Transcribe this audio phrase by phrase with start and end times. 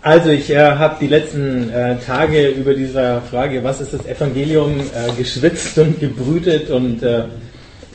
[0.00, 4.80] Also ich äh, habe die letzten äh, Tage über diese Frage, was ist das Evangelium,
[4.80, 7.24] äh, geschwitzt und gebrütet und äh,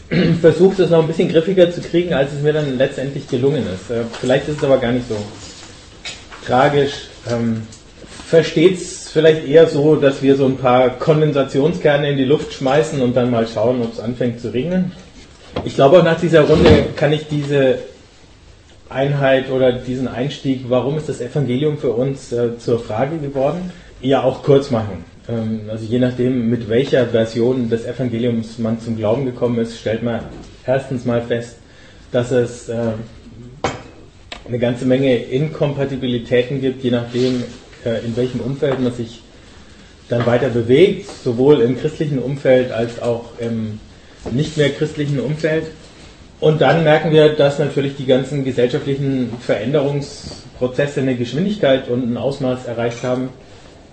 [0.41, 3.89] versucht es noch ein bisschen griffiger zu kriegen, als es mir dann letztendlich gelungen ist.
[3.89, 5.15] Äh, vielleicht ist es aber gar nicht so
[6.45, 7.07] tragisch.
[7.31, 7.63] Ähm,
[8.33, 12.99] Versteht es vielleicht eher so, dass wir so ein paar Kondensationskerne in die Luft schmeißen
[12.99, 14.91] und dann mal schauen, ob es anfängt zu regnen?
[15.65, 17.77] Ich glaube auch nach dieser Runde kann ich diese
[18.93, 24.23] Einheit oder diesen Einstieg, warum ist das Evangelium für uns äh, zur Frage geworden, eher
[24.23, 25.05] auch kurz machen.
[25.27, 30.03] Ähm, also je nachdem, mit welcher Version des Evangeliums man zum Glauben gekommen ist, stellt
[30.03, 30.21] man
[30.65, 31.57] erstens mal fest,
[32.11, 32.75] dass es äh,
[34.47, 37.43] eine ganze Menge Inkompatibilitäten gibt, je nachdem,
[37.85, 39.21] äh, in welchem Umfeld man sich
[40.09, 43.79] dann weiter bewegt, sowohl im christlichen Umfeld als auch im
[44.31, 45.65] nicht mehr christlichen Umfeld.
[46.43, 52.65] Und dann merken wir, dass natürlich die ganzen gesellschaftlichen Veränderungsprozesse eine Geschwindigkeit und ein Ausmaß
[52.65, 53.29] erreicht haben,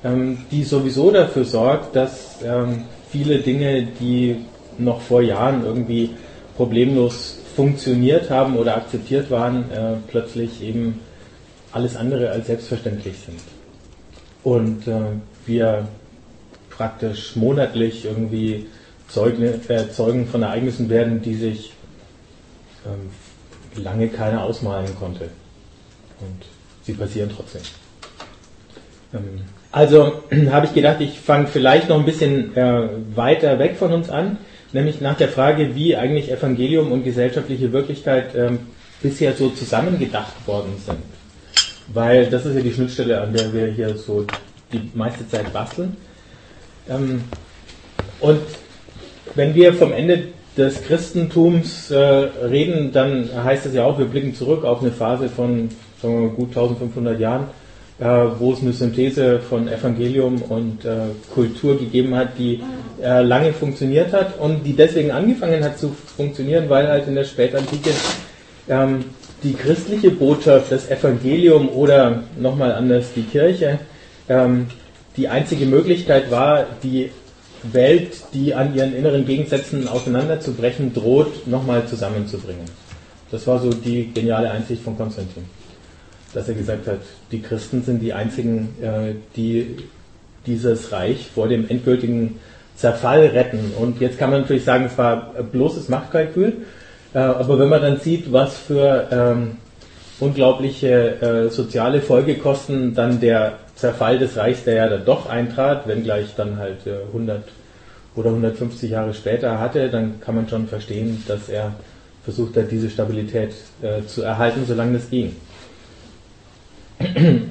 [0.02, 4.46] ähm, die sowieso dafür sorgt, dass ähm, viele Dinge, die
[4.78, 6.10] noch vor Jahren irgendwie
[6.56, 10.98] problemlos funktioniert haben oder akzeptiert waren, äh, plötzlich eben
[11.70, 13.38] alles andere als selbstverständlich sind.
[14.42, 15.02] Und äh,
[15.46, 15.86] wir
[16.68, 18.66] praktisch monatlich irgendwie
[19.06, 21.74] Zeugen, äh, Zeugen von Ereignissen werden, die sich
[22.86, 25.30] ähm, lange keiner ausmalen konnte.
[26.20, 26.44] Und
[26.82, 27.62] sie passieren trotzdem.
[29.14, 33.92] Ähm, also habe ich gedacht, ich fange vielleicht noch ein bisschen äh, weiter weg von
[33.92, 34.38] uns an,
[34.72, 38.60] nämlich nach der Frage, wie eigentlich Evangelium und gesellschaftliche Wirklichkeit ähm,
[39.02, 40.98] bisher so zusammengedacht worden sind.
[41.92, 44.26] Weil das ist ja die Schnittstelle, an der wir hier so
[44.72, 45.96] die meiste Zeit basteln.
[48.20, 48.40] Und
[49.34, 50.28] wenn wir vom Ende
[50.60, 55.28] des Christentums äh, reden, dann heißt es ja auch, wir blicken zurück auf eine Phase
[55.28, 57.44] von sagen wir gut 1500 Jahren,
[57.98, 58.04] äh,
[58.38, 60.96] wo es eine Synthese von Evangelium und äh,
[61.34, 62.60] Kultur gegeben hat, die
[63.02, 67.24] äh, lange funktioniert hat und die deswegen angefangen hat zu funktionieren, weil halt in der
[67.24, 67.90] Spätantike
[68.68, 69.04] ähm,
[69.42, 73.78] die christliche Botschaft, das Evangelium oder nochmal anders die Kirche,
[74.28, 74.66] ähm,
[75.16, 77.10] die einzige Möglichkeit war, die
[77.62, 82.64] Welt, die an ihren inneren Gegensätzen auseinanderzubrechen droht, nochmal zusammenzubringen.
[83.30, 85.44] Das war so die geniale Einsicht von Konstantin.
[86.32, 87.00] Dass er gesagt hat,
[87.32, 89.76] die Christen sind die einzigen, äh, die
[90.46, 92.38] dieses Reich vor dem endgültigen
[92.76, 93.72] Zerfall retten.
[93.78, 96.54] Und jetzt kann man natürlich sagen, es war bloßes Machtkalkül.
[97.12, 99.56] Äh, aber wenn man dann sieht, was für ähm,
[100.20, 106.34] unglaubliche äh, soziale Folgekosten dann der Zerfall des Reichs, der ja dann doch eintrat, wenngleich
[106.36, 107.40] dann halt 100 äh,
[108.16, 111.74] oder 150 Jahre später hatte, dann kann man schon verstehen, dass er
[112.24, 115.36] versucht hat, diese Stabilität äh, zu erhalten, solange das ging.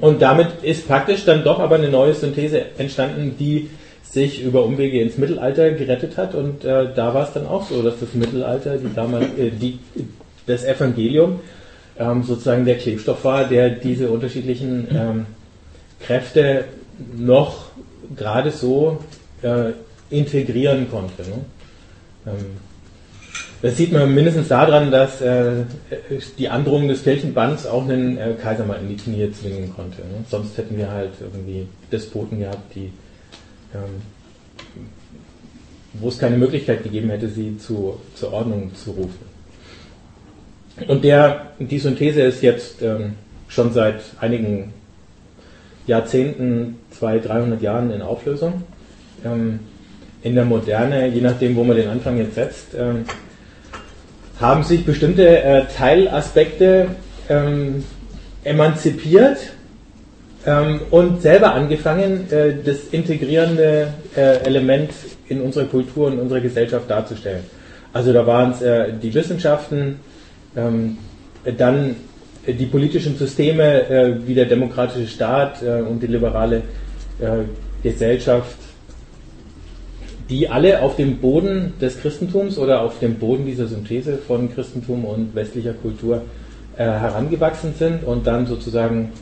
[0.00, 3.68] Und damit ist praktisch dann doch aber eine neue Synthese entstanden, die
[4.02, 6.34] sich über Umwege ins Mittelalter gerettet hat.
[6.34, 9.78] Und äh, da war es dann auch so, dass das Mittelalter, die damals, äh, die,
[10.46, 11.40] das Evangelium,
[12.00, 15.26] ähm, sozusagen der Klebstoff war, der diese unterschiedlichen ähm,
[16.00, 16.64] Kräfte
[17.16, 17.66] noch
[18.16, 18.98] gerade so
[19.42, 19.72] äh,
[20.08, 21.22] integrieren konnte.
[21.22, 21.44] Ne?
[22.26, 22.46] Ähm,
[23.62, 25.64] das sieht man mindestens daran, dass äh,
[26.38, 29.98] die Androhung des Kirchenbands auch einen äh, Kaiser mal in die Knie zwingen konnte.
[29.98, 30.24] Ne?
[30.28, 32.90] Sonst hätten wir halt irgendwie Despoten gehabt, die,
[33.74, 34.00] ähm,
[35.92, 39.29] wo es keine Möglichkeit gegeben hätte, sie zu, zur Ordnung zu rufen.
[40.88, 43.14] Und der, die Synthese ist jetzt ähm,
[43.48, 44.72] schon seit einigen
[45.86, 48.62] Jahrzehnten, 200, 300 Jahren in Auflösung.
[49.24, 49.60] Ähm,
[50.22, 53.04] in der Moderne, je nachdem, wo man den Anfang jetzt setzt, ähm,
[54.38, 56.88] haben sich bestimmte äh, Teilaspekte
[57.28, 57.84] ähm,
[58.44, 59.38] emanzipiert
[60.46, 64.90] ähm, und selber angefangen, äh, das integrierende äh, Element
[65.28, 67.44] in unserer Kultur und unserer Gesellschaft darzustellen.
[67.92, 70.00] Also da waren es äh, die Wissenschaften,
[70.56, 70.98] ähm,
[71.56, 71.96] dann
[72.46, 76.62] die politischen Systeme äh, wie der demokratische Staat äh, und die liberale
[77.20, 77.44] äh,
[77.82, 78.56] Gesellschaft,
[80.28, 85.04] die alle auf dem Boden des Christentums oder auf dem Boden dieser Synthese von Christentum
[85.04, 86.22] und westlicher Kultur
[86.76, 89.12] äh, herangewachsen sind und dann sozusagen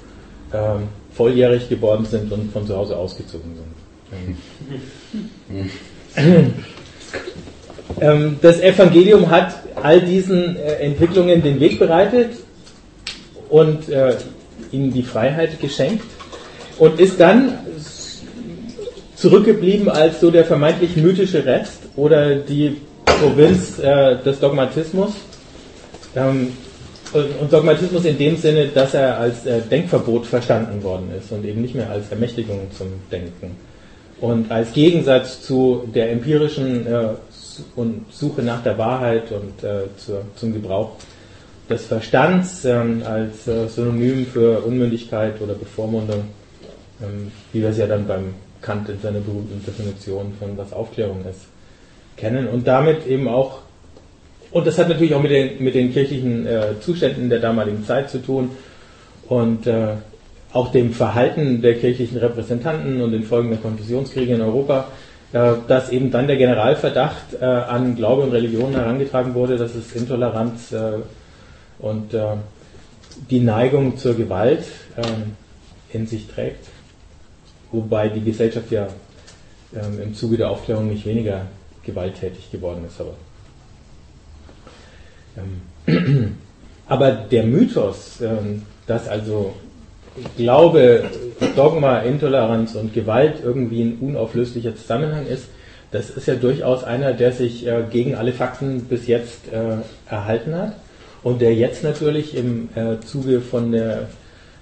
[0.52, 4.36] ähm, volljährig geworden sind und von zu Hause ausgezogen sind.
[8.00, 12.30] Ähm, das Evangelium hat all diesen äh, Entwicklungen den Weg bereitet
[13.48, 14.14] und äh,
[14.72, 16.04] ihnen die Freiheit geschenkt
[16.78, 17.58] und ist dann
[19.16, 25.10] zurückgeblieben als so der vermeintlich mythische Rest oder die Provinz äh, des Dogmatismus.
[26.14, 26.52] Ähm,
[27.14, 29.36] und Dogmatismus in dem Sinne, dass er als
[29.70, 33.56] Denkverbot verstanden worden ist und eben nicht mehr als Ermächtigung zum Denken.
[34.20, 36.86] Und als Gegensatz zu der empirischen
[37.76, 40.92] und Suche nach der Wahrheit und äh, zur, zum Gebrauch
[41.68, 46.24] des Verstands ähm, als äh, Synonym für Unmündigkeit oder Bevormundung,
[47.02, 51.24] ähm, wie wir es ja dann beim Kant in seiner berühmten Definition von was Aufklärung
[51.30, 51.42] ist,
[52.16, 52.48] kennen.
[52.48, 53.60] Und damit eben auch,
[54.50, 58.10] und das hat natürlich auch mit den, mit den kirchlichen äh, Zuständen der damaligen Zeit
[58.10, 58.50] zu tun
[59.28, 59.96] und äh,
[60.52, 64.88] auch dem Verhalten der kirchlichen Repräsentanten und den Folgen der Konfusionskriege in Europa,
[65.32, 70.72] dass eben dann der Generalverdacht äh, an Glaube und Religion herangetragen wurde, dass es Intoleranz
[70.72, 70.92] äh,
[71.78, 72.36] und äh,
[73.30, 74.64] die Neigung zur Gewalt
[74.96, 75.36] ähm,
[75.92, 76.66] in sich trägt,
[77.72, 78.88] wobei die Gesellschaft ja
[79.74, 81.42] ähm, im Zuge der Aufklärung nicht weniger
[81.82, 83.00] gewalttätig geworden ist.
[83.00, 83.14] Aber,
[85.36, 86.36] ähm,
[86.86, 89.54] aber der Mythos, ähm, dass also
[90.36, 91.04] Glaube,
[91.56, 95.48] Dogma, Intoleranz und Gewalt irgendwie ein unauflöslicher Zusammenhang ist,
[95.90, 99.78] das ist ja durchaus einer, der sich äh, gegen alle Fakten bis jetzt äh,
[100.10, 100.74] erhalten hat
[101.22, 104.08] und der jetzt natürlich im äh, Zuge von der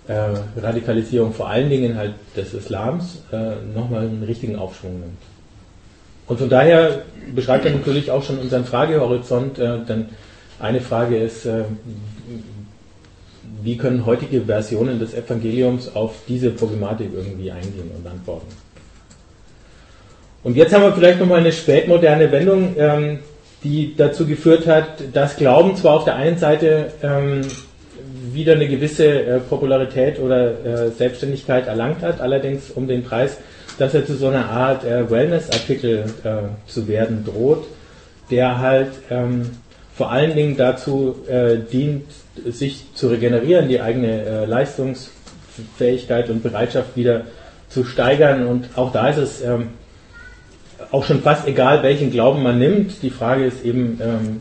[0.07, 0.15] äh,
[0.61, 5.19] Radikalisierung vor allen Dingen halt des Islams äh, nochmal einen richtigen Aufschwung nimmt.
[6.29, 7.03] Und von daher
[7.35, 10.07] beschreibt er natürlich auch schon unseren Fragehorizont, äh, denn
[10.59, 11.47] eine Frage ist,
[13.67, 18.47] wie können heutige Versionen des Evangeliums auf diese Problematik irgendwie eingehen und antworten.
[20.45, 23.19] Und jetzt haben wir vielleicht nochmal eine spätmoderne Wendung, ähm,
[23.65, 27.41] die dazu geführt hat, dass Glauben zwar auf der einen Seite ähm,
[28.33, 33.39] wieder eine gewisse äh, Popularität oder äh, Selbstständigkeit erlangt hat, allerdings um den Preis,
[33.79, 37.67] dass er zu so einer Art äh, Wellness-Artikel äh, zu werden droht,
[38.31, 39.51] der halt ähm,
[39.97, 42.05] vor allen Dingen dazu äh, dient,
[42.45, 47.25] sich zu regenerieren, die eigene äh, Leistungsfähigkeit und Bereitschaft wieder
[47.71, 48.47] zu steigern.
[48.47, 49.69] Und auch da ist es ähm,
[50.91, 53.03] auch schon fast egal, welchen Glauben man nimmt.
[53.03, 54.41] Die Frage ist eben, ähm,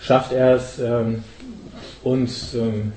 [0.00, 1.22] schafft er es, ähm,
[2.02, 2.92] uns ähm,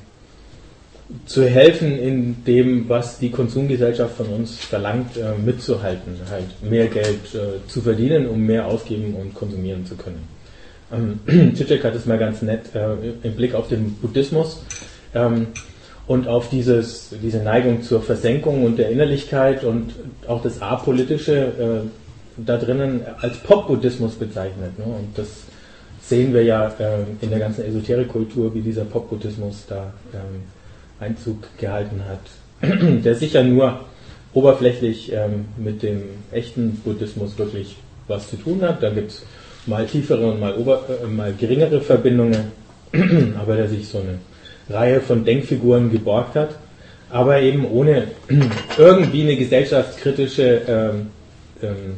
[1.26, 7.36] zu helfen in dem, was die Konsumgesellschaft von uns verlangt, äh, mitzuhalten, halt mehr Geld
[7.36, 10.37] äh, zu verdienen, um mehr ausgeben und konsumieren zu können.
[10.92, 11.20] Ähm,
[11.56, 12.94] Zizek hat es mal ganz nett äh,
[13.24, 14.62] im Blick auf den Buddhismus
[15.14, 15.48] ähm,
[16.08, 19.94] und auf dieses, diese Neigung zur Versenkung und der Innerlichkeit und
[20.28, 21.88] auch das Apolitische äh,
[22.38, 24.78] da drinnen als Pop-Buddhismus bezeichnet.
[24.78, 24.86] Ne?
[24.86, 25.28] Und das
[26.02, 30.44] sehen wir ja äh, in der ganzen Esoterikkultur, wie dieser Pop-Buddhismus da ähm,
[31.00, 32.20] Einzug gehalten hat,
[33.04, 33.82] der sicher nur
[34.34, 38.82] oberflächlich ähm, mit dem echten Buddhismus wirklich was zu tun hat.
[38.84, 39.24] Da gibt es
[39.68, 42.52] mal tiefere und mal, ober, äh, mal geringere Verbindungen,
[43.40, 44.20] aber der sich so eine
[44.70, 46.56] Reihe von Denkfiguren geborgt hat,
[47.10, 48.08] aber eben ohne
[48.78, 51.08] irgendwie eine gesellschaftskritische ähm,
[51.62, 51.98] ähm,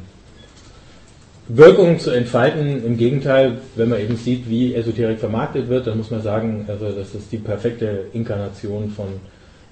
[1.47, 2.85] Wirkung zu entfalten.
[2.85, 6.91] Im Gegenteil, wenn man eben sieht, wie Esoterik vermarktet wird, dann muss man sagen, also
[6.91, 9.07] das ist die perfekte Inkarnation von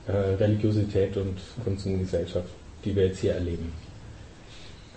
[0.08, 2.50] äh, Religiosität und Konsumgesellschaft,
[2.84, 3.72] die wir jetzt hier erleben.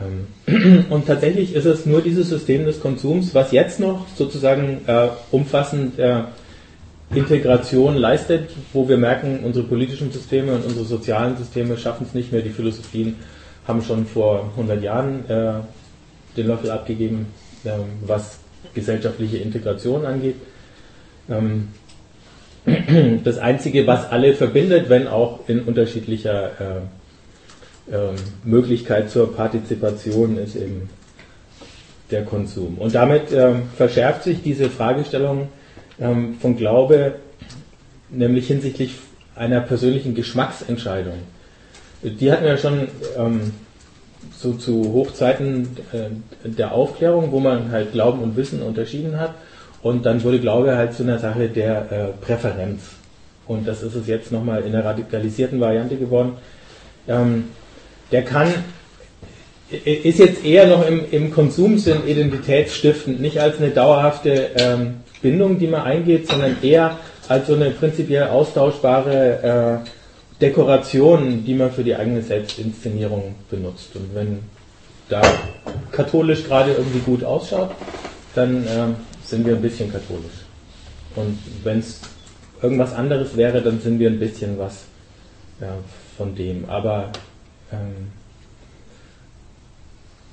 [0.00, 5.08] Ähm, und tatsächlich ist es nur dieses System des Konsums, was jetzt noch sozusagen äh,
[5.30, 6.22] umfassend äh,
[7.14, 12.32] Integration leistet, wo wir merken, unsere politischen Systeme und unsere sozialen Systeme schaffen es nicht
[12.32, 12.42] mehr.
[12.42, 13.16] Die Philosophien
[13.66, 15.54] haben schon vor 100 Jahren äh,
[16.36, 17.26] den Löffel abgegeben,
[17.64, 18.38] ähm, was
[18.74, 20.36] gesellschaftliche Integration angeht.
[21.28, 21.68] Ähm,
[23.24, 26.80] das Einzige, was alle verbindet, wenn auch in unterschiedlicher äh,
[28.44, 30.88] Möglichkeit zur Partizipation, ist eben
[32.10, 32.78] der Konsum.
[32.78, 35.48] Und damit äh, verschärft sich diese Fragestellung
[36.00, 37.16] ähm, von Glaube,
[38.10, 38.96] nämlich hinsichtlich
[39.34, 41.14] einer persönlichen Geschmacksentscheidung.
[42.02, 43.52] Die hatten wir schon ähm,
[44.36, 49.34] so zu Hochzeiten äh, der Aufklärung, wo man halt Glauben und Wissen unterschieden hat.
[49.82, 52.82] Und dann wurde Glaube halt zu einer Sache der äh, Präferenz.
[53.46, 56.34] Und das ist es jetzt nochmal in der radikalisierten Variante geworden.
[57.08, 57.44] Ähm,
[58.12, 58.52] der kann,
[59.70, 65.68] ist jetzt eher noch im, im Konsumsinn identitätsstiftend, nicht als eine dauerhafte ähm, Bindung, die
[65.68, 66.98] man eingeht, sondern eher
[67.28, 69.88] als so eine prinzipiell austauschbare äh,
[70.40, 73.94] Dekorationen, die man für die eigene Selbstinszenierung benutzt.
[73.94, 74.40] Und wenn
[75.08, 75.22] da
[75.92, 77.70] katholisch gerade irgendwie gut ausschaut,
[78.34, 80.46] dann äh, sind wir ein bisschen katholisch.
[81.14, 82.00] Und wenn es
[82.62, 84.84] irgendwas anderes wäre, dann sind wir ein bisschen was
[85.60, 85.74] ja,
[86.16, 86.68] von dem.
[86.68, 87.12] Aber
[87.72, 88.12] ähm,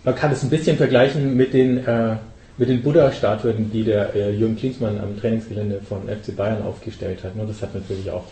[0.03, 2.15] man kann es ein bisschen vergleichen mit den äh,
[2.57, 7.35] den Buddha-Statuen, die der äh, Jürgen Klinsmann am Trainingsgelände von FC Bayern aufgestellt hat.
[7.35, 8.25] Nur das hat natürlich auch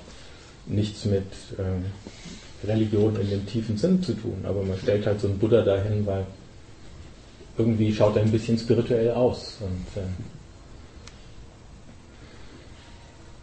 [0.66, 1.28] nichts mit
[1.60, 1.86] ähm,
[2.68, 6.06] Religion in dem tiefen Sinn zu tun, aber man stellt halt so einen Buddha dahin,
[6.08, 6.26] weil
[7.58, 9.58] irgendwie schaut er ein bisschen spirituell aus.
[9.62, 10.08] Und, äh,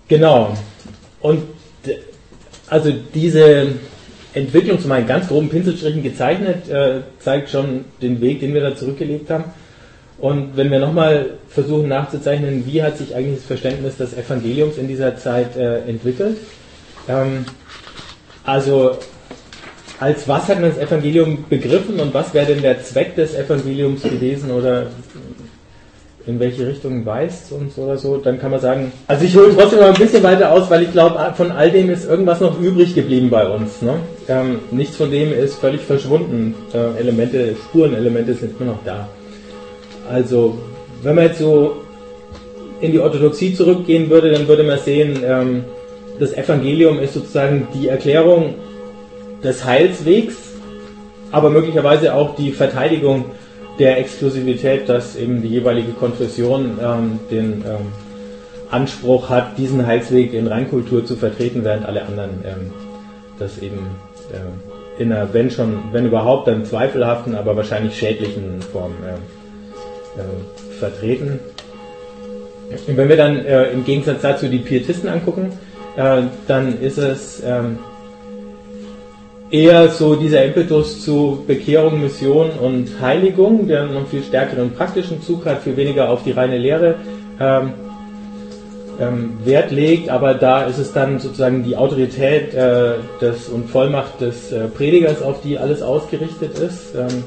[0.09, 0.57] genau.
[1.21, 1.45] Und
[2.69, 3.73] also diese
[4.35, 8.75] Entwicklung zu meinen ganz groben Pinselstrichen gezeichnet, äh, zeigt schon den Weg, den wir da
[8.75, 9.45] zurückgelegt haben.
[10.19, 14.89] Und wenn wir nochmal versuchen nachzuzeichnen, wie hat sich eigentlich das Verständnis des Evangeliums in
[14.89, 16.39] dieser Zeit äh, entwickelt?
[17.09, 17.45] Ähm,
[18.45, 18.99] also
[19.99, 24.03] als was hat man das Evangelium begriffen und was wäre denn der Zweck des Evangeliums
[24.03, 24.87] gewesen oder
[26.27, 29.55] in welche Richtung weist und so oder so, dann kann man sagen, also ich hole
[29.55, 32.61] trotzdem noch ein bisschen weiter aus, weil ich glaube, von all dem ist irgendwas noch
[32.61, 33.83] übrig geblieben bei uns.
[33.83, 33.95] Ne?
[34.29, 36.55] Ähm, nichts von dem ist völlig verschwunden.
[36.73, 39.09] Äh, Elemente, Spurenelemente sind immer noch da.
[40.11, 40.59] Also,
[41.03, 41.77] wenn man jetzt so
[42.81, 45.65] in die Orthodoxie zurückgehen würde, dann würde man sehen, ähm,
[46.19, 48.55] das Evangelium ist sozusagen die Erklärung
[49.43, 50.37] des Heilswegs,
[51.31, 53.27] aber möglicherweise auch die Verteidigung
[53.79, 57.93] der Exklusivität, dass eben die jeweilige Konfession ähm, den ähm,
[58.71, 62.71] Anspruch hat, diesen Heilsweg in Reinkultur zu vertreten, während alle anderen ähm,
[63.39, 63.87] das eben
[64.33, 70.79] äh, in einer, wenn schon, wenn überhaupt, dann zweifelhaften, aber wahrscheinlich schädlichen Form äh, äh,
[70.79, 71.41] vertreten.
[72.87, 75.53] Und wenn wir dann äh, im Gegensatz dazu die Pietisten angucken,
[75.97, 77.79] äh, dann ist es ähm,
[79.51, 85.45] eher so dieser Impetus zu Bekehrung, Mission und Heiligung, der einen viel stärkeren praktischen Zug
[85.45, 86.95] hat, viel weniger auf die reine Lehre
[87.39, 87.75] ähm,
[89.03, 94.21] ähm, Wert legt, aber da ist es dann sozusagen die Autorität äh, des, und Vollmacht
[94.21, 96.95] des äh, Predigers, auf die alles ausgerichtet ist.
[96.95, 97.25] Ähm,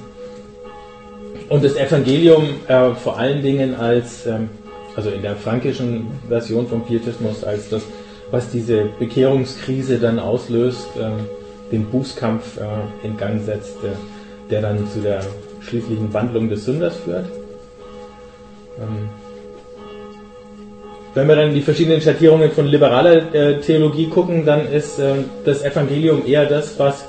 [1.50, 4.50] und das Evangelium äh, vor allen Dingen als, ähm,
[4.96, 7.84] also in der frankischen Version vom Pietismus, als das,
[8.32, 11.27] was diese Bekehrungskrise dann auslöst, ähm,
[11.72, 15.22] den Bußkampf äh, in Gang setzt, äh, der dann zu der
[15.60, 17.25] schließlichen Wandlung des Sünders führt.
[21.15, 25.13] Wenn wir dann die verschiedenen Schattierungen von liberaler äh, Theologie gucken, dann ist äh,
[25.45, 27.05] das Evangelium eher das, was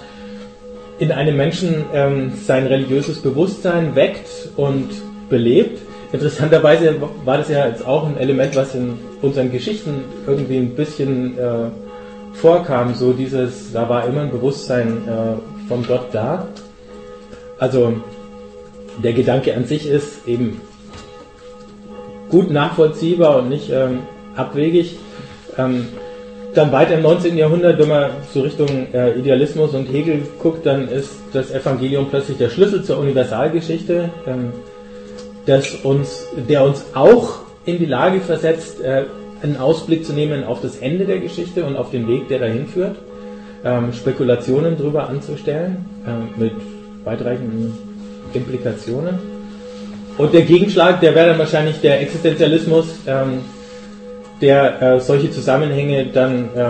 [1.00, 4.90] in einem Menschen ähm, sein religiöses Bewusstsein weckt und
[5.28, 5.80] belebt.
[6.12, 6.94] Interessanterweise
[7.24, 11.66] war das ja jetzt auch ein Element, was in unseren Geschichten irgendwie ein bisschen äh,
[12.32, 16.46] vorkam, so dieses, da war immer ein Bewusstsein äh, von Gott da.
[17.58, 17.94] Also
[19.02, 20.60] der Gedanke an sich ist eben
[22.30, 24.00] gut nachvollziehbar und nicht ähm,
[24.34, 24.96] abwegig.
[25.56, 25.86] Ähm,
[26.54, 27.36] dann weiter im 19.
[27.36, 32.38] Jahrhundert, wenn man so Richtung äh, Idealismus und Hegel guckt, dann ist das Evangelium plötzlich
[32.38, 34.52] der Schlüssel zur Universalgeschichte, ähm,
[35.44, 39.04] das uns, der uns auch in die Lage versetzt, äh,
[39.42, 42.66] einen Ausblick zu nehmen auf das Ende der Geschichte und auf den Weg, der dahin
[42.66, 42.96] führt,
[43.64, 46.52] ähm, Spekulationen darüber anzustellen, äh, mit
[47.04, 47.74] weitreichenden
[48.32, 49.35] Implikationen.
[50.18, 53.40] Und der Gegenschlag, der wäre dann wahrscheinlich der Existenzialismus, ähm,
[54.40, 56.68] der äh, solche Zusammenhänge dann äh,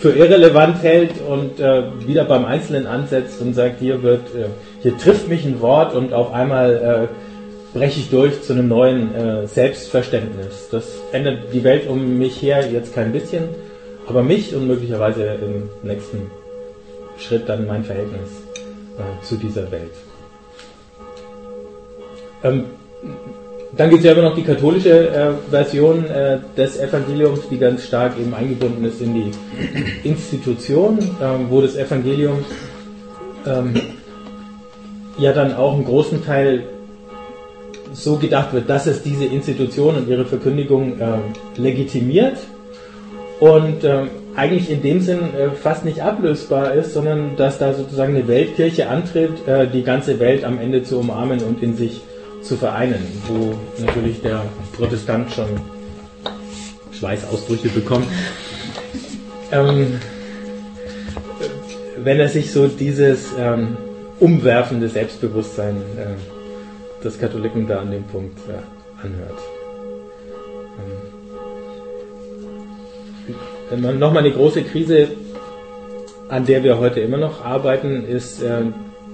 [0.00, 4.48] für irrelevant hält und äh, wieder beim Einzelnen ansetzt und sagt, hier wird, äh,
[4.82, 7.08] hier trifft mich ein Wort und auf einmal
[7.74, 10.68] äh, breche ich durch zu einem neuen äh, Selbstverständnis.
[10.70, 13.44] Das ändert die Welt um mich her jetzt kein bisschen,
[14.06, 16.30] aber mich und möglicherweise im nächsten
[17.18, 18.28] Schritt dann mein Verhältnis
[19.22, 19.90] zu dieser Welt.
[22.44, 22.64] Ähm,
[23.76, 27.84] dann gibt es ja immer noch die katholische äh, Version äh, des Evangeliums, die ganz
[27.84, 29.30] stark eben eingebunden ist in die
[30.08, 32.44] Institution, ähm, wo das Evangelium
[33.46, 33.74] ähm,
[35.18, 36.64] ja dann auch einen großen Teil
[37.92, 42.38] so gedacht wird, dass es diese Institution und ihre Verkündigung äh, legitimiert
[43.40, 44.04] und äh,
[44.36, 48.88] eigentlich in dem Sinn äh, fast nicht ablösbar ist, sondern dass da sozusagen eine Weltkirche
[48.88, 52.13] antritt, äh, die ganze Welt am Ende zu umarmen und in sich zu
[52.56, 54.44] vereinen, wo natürlich der
[54.76, 55.48] Protestant schon
[56.92, 58.06] Schweißausbrüche bekommt.
[59.50, 60.00] Ähm,
[61.96, 63.76] wenn er sich so dieses ähm,
[64.20, 68.62] umwerfende Selbstbewusstsein äh, des Katholiken da an dem Punkt ja,
[69.02, 69.38] anhört.
[73.72, 75.08] Ähm, Nochmal eine große Krise,
[76.28, 78.62] an der wir heute immer noch arbeiten, ist äh,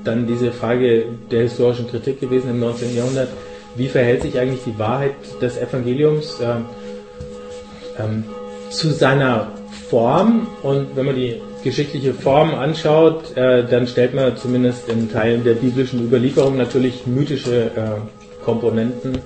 [0.05, 2.97] dann diese Frage der historischen Kritik gewesen im 19.
[2.97, 3.29] Jahrhundert.
[3.77, 8.25] Wie verhält sich eigentlich die Wahrheit des Evangeliums äh, ähm,
[8.71, 9.53] zu seiner
[9.89, 10.49] Form?
[10.63, 15.55] Und wenn man die geschichtliche Form anschaut, äh, dann stellt man zumindest in Teilen der
[15.55, 19.19] biblischen Überlieferung natürlich mythische äh, Komponenten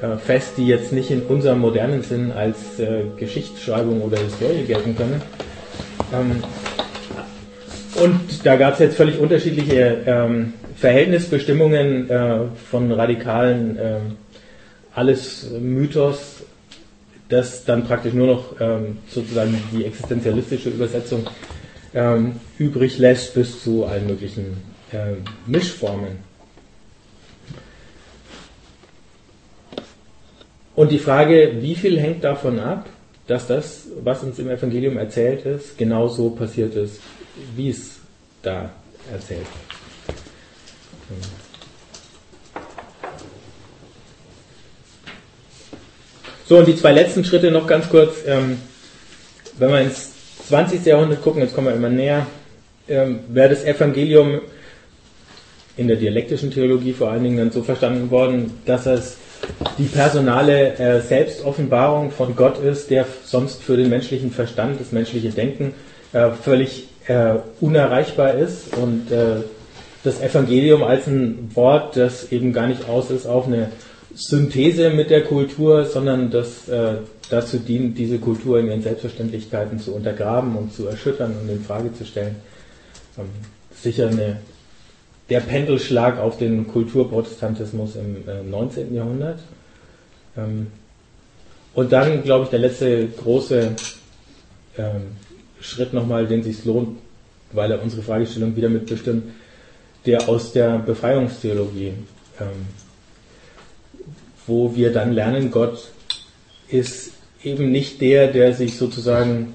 [0.00, 4.96] äh, fest, die jetzt nicht in unserem modernen Sinn als äh, Geschichtsschreibung oder Historie gelten
[4.96, 5.20] können.
[6.12, 6.42] Ähm,
[7.96, 12.38] und da gab es jetzt völlig unterschiedliche ähm, Verhältnisbestimmungen äh,
[12.70, 13.98] von radikalen äh,
[14.94, 16.42] alles Mythos,
[17.28, 21.26] das dann praktisch nur noch ähm, sozusagen die existenzialistische Übersetzung
[21.94, 25.14] ähm, übrig lässt, bis zu allen möglichen äh,
[25.46, 26.28] Mischformen.
[30.74, 32.86] Und die Frage, wie viel hängt davon ab,
[33.26, 37.00] dass das, was uns im Evangelium erzählt ist, genauso passiert ist,
[37.56, 37.96] wie es
[38.42, 38.70] da
[39.12, 39.78] erzählt wird.
[46.46, 48.16] So, und die zwei letzten Schritte noch ganz kurz.
[48.26, 48.58] Ähm,
[49.58, 50.12] wenn wir ins
[50.48, 50.84] 20.
[50.86, 52.26] Jahrhundert gucken, jetzt kommen wir immer näher,
[52.88, 54.40] ähm, wäre das Evangelium
[55.76, 59.18] in der dialektischen Theologie vor allen Dingen dann so verstanden worden, dass es
[59.76, 65.30] die personale äh, Selbstoffenbarung von Gott ist, der sonst für den menschlichen Verstand, das menschliche
[65.30, 65.74] Denken
[66.12, 69.42] äh, völlig äh, unerreichbar ist und äh,
[70.04, 73.70] das Evangelium als ein Wort, das eben gar nicht aus ist auf eine
[74.14, 76.98] Synthese mit der Kultur, sondern das äh,
[77.30, 81.92] dazu dient, diese Kultur in ihren Selbstverständlichkeiten zu untergraben und zu erschüttern und in Frage
[81.94, 82.36] zu stellen.
[83.18, 83.26] Ähm,
[83.74, 84.38] sicher eine
[85.30, 88.94] der Pendelschlag auf den Kulturprotestantismus im äh, 19.
[88.94, 89.40] Jahrhundert.
[90.36, 90.68] Ähm,
[91.74, 93.72] und dann, glaube ich, der letzte große
[94.78, 95.02] ähm,
[95.60, 96.98] Schritt nochmal, den sich lohnt,
[97.52, 99.24] weil er unsere Fragestellung wieder mitbestimmt,
[100.06, 101.92] der aus der Befreiungstheologie,
[102.40, 102.66] ähm,
[104.46, 105.90] wo wir dann lernen, Gott
[106.68, 107.12] ist
[107.42, 109.54] eben nicht der, der sich sozusagen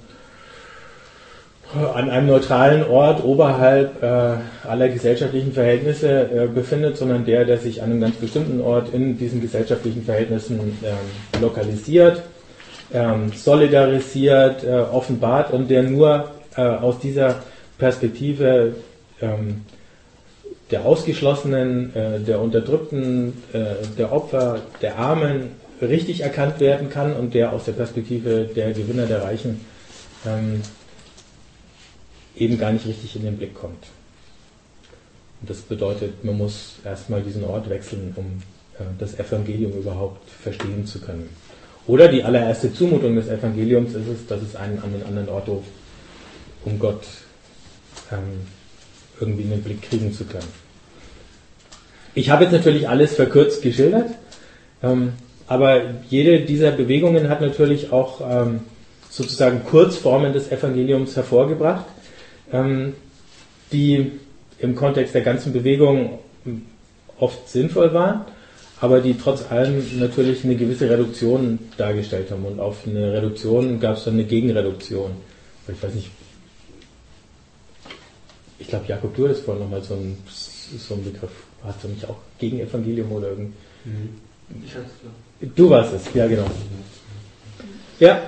[1.73, 7.81] an einem neutralen Ort oberhalb äh, aller gesellschaftlichen Verhältnisse äh, befindet, sondern der, der sich
[7.81, 12.21] an einem ganz bestimmten Ort in diesen gesellschaftlichen Verhältnissen ähm, lokalisiert,
[12.91, 17.41] ähm, solidarisiert, äh, offenbart und der nur äh, aus dieser
[17.77, 18.75] Perspektive
[19.21, 19.61] ähm,
[20.71, 27.33] der Ausgeschlossenen, äh, der Unterdrückten, äh, der Opfer, der Armen richtig erkannt werden kann und
[27.33, 29.61] der aus der Perspektive der Gewinner, der Reichen
[30.25, 30.61] ähm,
[32.35, 33.85] eben gar nicht richtig in den Blick kommt.
[35.41, 38.41] Und das bedeutet, man muss erstmal diesen Ort wechseln, um
[38.79, 41.29] äh, das Evangelium überhaupt verstehen zu können.
[41.85, 45.49] Oder die allererste Zumutung des Evangeliums ist es, dass es einen an den anderen Ort
[45.49, 45.69] ruft,
[46.65, 47.03] um Gott
[48.11, 48.47] ähm,
[49.19, 50.47] irgendwie in den Blick kriegen zu können.
[52.15, 54.11] Ich habe jetzt natürlich alles verkürzt geschildert,
[54.81, 55.13] ähm,
[55.47, 58.61] aber jede dieser Bewegungen hat natürlich auch ähm,
[59.09, 61.85] sozusagen Kurzformen des Evangeliums hervorgebracht
[62.53, 62.93] ähm,
[63.71, 64.11] die
[64.59, 66.19] im Kontext der ganzen Bewegung
[67.19, 68.21] oft sinnvoll waren,
[68.83, 72.43] aber die trotz allem natürlich eine gewisse Reduktion dargestellt haben.
[72.43, 75.11] Und auf eine Reduktion gab es dann eine Gegenreduktion.
[75.69, 76.09] Ich weiß nicht,
[78.59, 81.31] ich glaube, Jakob, du hattest vorhin nochmal so einen, so einen Begriff.
[81.63, 83.53] Hast du nicht auch gegen Evangelium oder irgendwie?
[83.85, 84.09] Mhm.
[84.65, 84.87] Ich hatte
[85.39, 86.45] es, Du warst es, ja, genau.
[88.01, 88.21] Ja.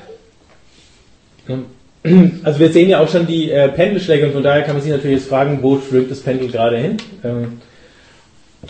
[2.44, 4.92] Also wir sehen ja auch schon die äh, Pendelschläge und von daher kann man sich
[4.92, 6.96] natürlich jetzt fragen, wo schwingt das Pendel gerade hin?
[7.26, 7.60] Ähm,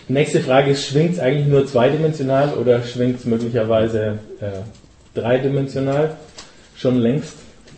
[0.08, 6.16] nächste Frage ist, schwingt es eigentlich nur zweidimensional oder schwingt es möglicherweise äh, dreidimensional?
[6.76, 7.36] Schon längst.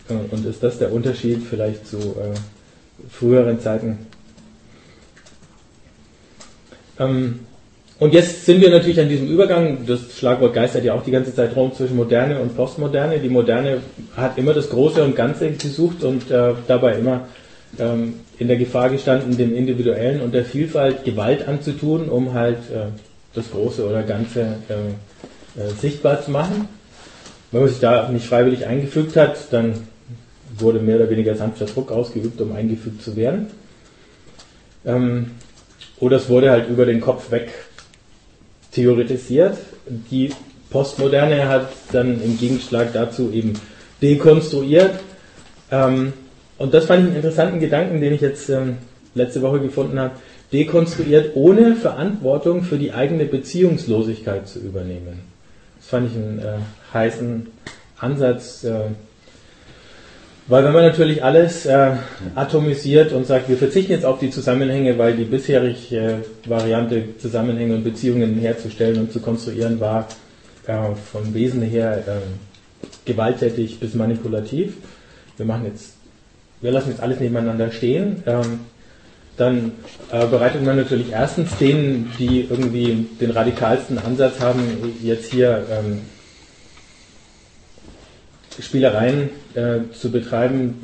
[0.09, 4.07] Äh, und ist das der Unterschied vielleicht zu äh, früheren Zeiten?
[6.99, 7.39] Ähm,
[7.99, 11.33] und jetzt sind wir natürlich an diesem Übergang, das Schlagwort geistert ja auch die ganze
[11.33, 13.17] Zeit rum zwischen Moderne und Postmoderne.
[13.19, 13.79] Die Moderne
[14.15, 17.27] hat immer das Große und Ganze gesucht und äh, dabei immer
[17.79, 22.87] ähm, in der Gefahr gestanden, dem Individuellen und der Vielfalt Gewalt anzutun, um halt äh,
[23.33, 26.67] das Große oder Ganze äh, äh sichtbar zu machen.
[27.51, 29.87] Wenn man sich da nicht freiwillig eingefügt hat, dann
[30.57, 33.47] wurde mehr oder weniger sanfter Druck ausgeübt, um eingefügt zu werden.
[34.85, 35.31] Ähm,
[35.99, 37.51] oder es wurde halt über den Kopf weg
[38.71, 39.57] theoretisiert.
[40.11, 40.31] Die
[40.69, 43.53] Postmoderne hat dann im Gegenschlag dazu eben
[44.01, 44.99] dekonstruiert.
[45.71, 46.13] Ähm,
[46.57, 48.77] und das fand ich einen interessanten Gedanken, den ich jetzt ähm,
[49.13, 50.15] letzte Woche gefunden habe.
[50.53, 55.19] Dekonstruiert, ohne Verantwortung für die eigene Beziehungslosigkeit zu übernehmen.
[55.77, 57.47] Das fand ich einen äh, heißen
[57.99, 58.63] Ansatz.
[58.63, 58.79] Äh,
[60.49, 61.91] weil wenn man natürlich alles äh,
[62.33, 67.75] atomisiert und sagt, wir verzichten jetzt auf die Zusammenhänge, weil die bisherige äh, Variante, Zusammenhänge
[67.75, 70.07] und Beziehungen herzustellen und zu konstruieren, war
[70.65, 72.11] äh, vom Wesen her äh,
[73.03, 74.75] gewalttätig bis manipulativ.
[75.35, 75.96] Wir machen jetzt
[76.61, 78.59] wir lassen jetzt alles nebeneinander stehen, ähm,
[79.37, 79.73] dann
[80.11, 86.01] äh, bereitet man natürlich erstens denen, die irgendwie den radikalsten Ansatz haben, jetzt hier ähm,
[88.59, 90.83] Spielereien äh, zu betreiben,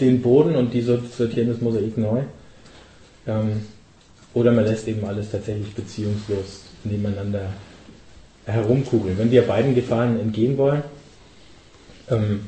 [0.00, 2.20] den Boden und die sortieren das Mosaik neu.
[3.26, 3.62] Ähm,
[4.34, 7.46] oder man lässt eben alles tatsächlich beziehungslos nebeneinander
[8.44, 9.18] herumkugeln.
[9.18, 10.82] Wenn wir beiden Gefahren entgehen wollen,
[12.10, 12.40] ähm,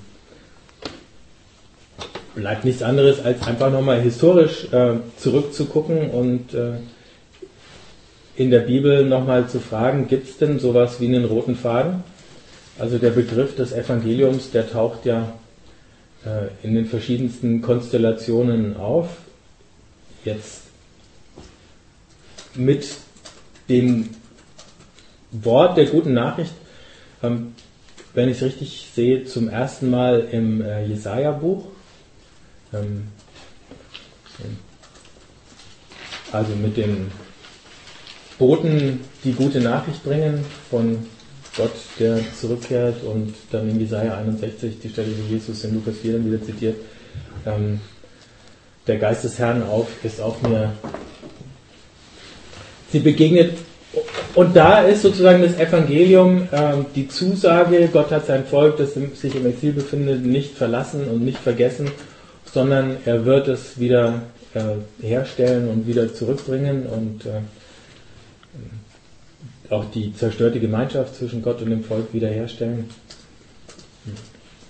[2.34, 6.74] bleibt nichts anderes, als einfach nochmal historisch äh, zurückzugucken und äh,
[8.36, 12.02] in der Bibel nochmal zu fragen, gibt es denn sowas wie einen roten Faden?
[12.78, 15.34] Also der Begriff des Evangeliums, der taucht ja
[16.24, 19.08] äh, in den verschiedensten Konstellationen auf.
[20.24, 20.62] Jetzt
[22.54, 22.88] mit
[23.68, 24.10] dem
[25.30, 26.52] Wort der guten Nachricht,
[27.22, 27.54] ähm,
[28.14, 31.66] wenn ich es richtig sehe, zum ersten Mal im äh, Jesaja-Buch.
[32.72, 33.08] Ähm,
[36.32, 37.10] also mit den
[38.38, 40.98] Boten, die gute Nachricht bringen von
[41.56, 46.14] Gott, der zurückkehrt und dann in Jesaja 61 die Stelle, die Jesus in Lukas 4
[46.14, 46.76] dann wieder zitiert.
[47.46, 47.80] Ähm,
[48.86, 50.72] der Geist des Herrn auf, ist auf mir.
[52.90, 53.58] Sie begegnet,
[54.34, 59.34] und da ist sozusagen das Evangelium äh, die Zusage, Gott hat sein Volk, das sich
[59.34, 61.90] im Exil befindet, nicht verlassen und nicht vergessen
[62.52, 64.22] sondern er wird es wieder
[64.54, 67.40] äh, herstellen und wieder zurückbringen und äh,
[69.70, 72.90] auch die zerstörte Gemeinschaft zwischen Gott und dem Volk wiederherstellen.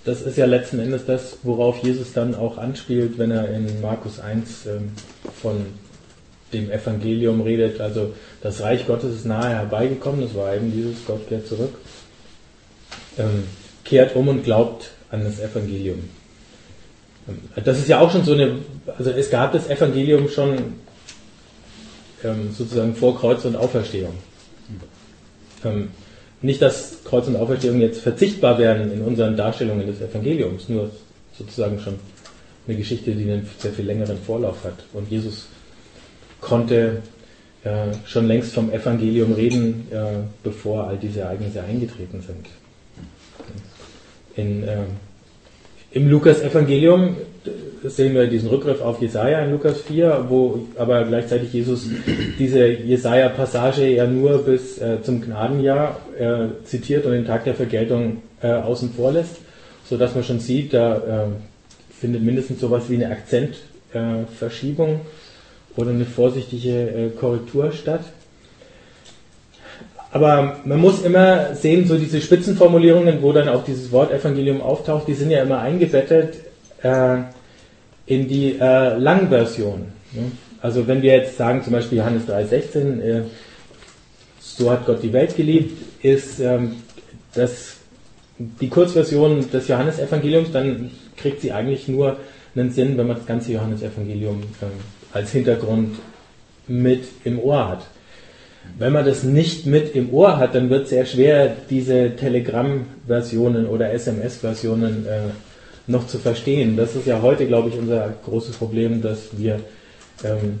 [0.05, 4.19] Das ist ja letzten Endes das, worauf Jesus dann auch anspielt, wenn er in Markus
[4.19, 4.91] 1 ähm,
[5.41, 5.65] von
[6.53, 7.81] dem Evangelium redet.
[7.81, 11.73] Also das Reich Gottes ist nahe herbeigekommen, das war eben dieses Gott kehrt zurück.
[13.17, 13.43] Ähm,
[13.83, 16.09] kehrt um und glaubt an das Evangelium.
[17.63, 18.57] Das ist ja auch schon so eine,
[18.97, 20.57] also es gab das Evangelium schon
[22.23, 24.13] ähm, sozusagen vor Kreuz und Auferstehung.
[25.63, 25.89] Ähm,
[26.41, 30.91] nicht, dass Kreuz und Auferstehung jetzt verzichtbar werden in unseren Darstellungen des Evangeliums, nur
[31.37, 31.95] sozusagen schon
[32.67, 34.83] eine Geschichte, die einen sehr viel längeren Vorlauf hat.
[34.93, 35.47] Und Jesus
[36.41, 37.01] konnte
[37.63, 42.47] äh, schon längst vom Evangelium reden, äh, bevor all diese Ereignisse eingetreten sind.
[44.35, 44.83] In, äh,
[45.93, 47.15] im Lukas-Evangelium
[47.83, 51.87] sehen wir diesen Rückgriff auf Jesaja in Lukas 4, wo aber gleichzeitig Jesus
[52.39, 58.21] diese Jesaja-Passage ja nur bis äh, zum Gnadenjahr äh, zitiert und den Tag der Vergeltung
[58.41, 59.37] äh, außen vor lässt,
[59.87, 61.27] sodass man schon sieht, da äh,
[61.99, 65.01] findet mindestens sowas wie eine Akzentverschiebung
[65.75, 68.03] oder eine vorsichtige äh, Korrektur statt.
[70.13, 75.07] Aber man muss immer sehen, so diese Spitzenformulierungen, wo dann auch dieses Wort Evangelium auftaucht,
[75.07, 76.35] die sind ja immer eingebettet
[76.83, 77.17] äh,
[78.05, 79.87] in die äh, Langversion.
[80.11, 80.31] Ne?
[80.61, 83.21] Also wenn wir jetzt sagen, zum Beispiel Johannes 3,16, äh,
[84.39, 86.75] so hat Gott die Welt geliebt, ist ähm,
[87.33, 87.77] das
[88.37, 92.17] die Kurzversion des Johannesevangeliums, dann kriegt sie eigentlich nur
[92.55, 94.65] einen Sinn, wenn man das ganze Johannesevangelium äh,
[95.11, 95.95] als Hintergrund
[96.67, 97.87] mit im Ohr hat.
[98.77, 103.67] Wenn man das nicht mit im Ohr hat, dann wird es sehr schwer, diese Telegram-Versionen
[103.67, 105.19] oder SMS-Versionen äh,
[105.85, 106.75] noch zu verstehen.
[106.75, 109.59] Das ist ja heute, glaube ich, unser großes Problem, dass wir
[110.23, 110.59] ähm,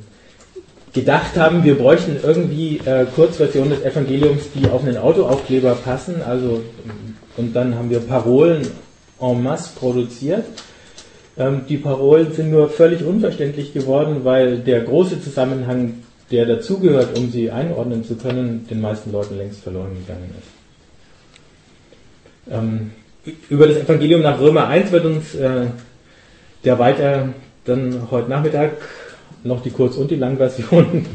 [0.93, 6.21] gedacht haben, wir bräuchten irgendwie äh, Kurzversionen des Evangeliums, die auf einen Autoaufkleber passen.
[6.21, 6.61] Also,
[7.35, 8.67] und dann haben wir Parolen
[9.19, 10.45] en masse produziert.
[11.37, 17.29] Ähm, die Parolen sind nur völlig unverständlich geworden, weil der große Zusammenhang der dazugehört, um
[17.29, 20.47] sie einordnen zu können, den meisten Leuten längst verloren gegangen ist.
[22.51, 22.91] Ähm,
[23.49, 25.67] über das Evangelium nach Römer 1 wird uns äh,
[26.65, 27.29] der weiter
[27.65, 28.71] dann heute Nachmittag
[29.43, 31.05] noch die Kurz- und die Langversion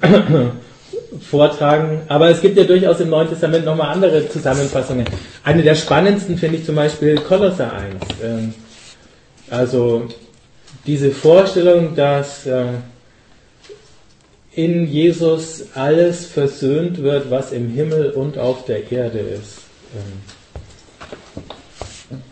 [1.20, 2.00] vortragen.
[2.08, 5.04] Aber es gibt ja durchaus im Neuen Testament nochmal andere Zusammenfassungen.
[5.44, 7.94] Eine der spannendsten finde ich zum Beispiel Kolosser 1.
[8.24, 8.54] Ähm,
[9.50, 10.08] also
[10.86, 12.64] diese Vorstellung, dass äh,
[14.58, 19.60] in Jesus alles versöhnt wird, was im Himmel und auf der Erde ist.
[19.94, 20.20] Ähm,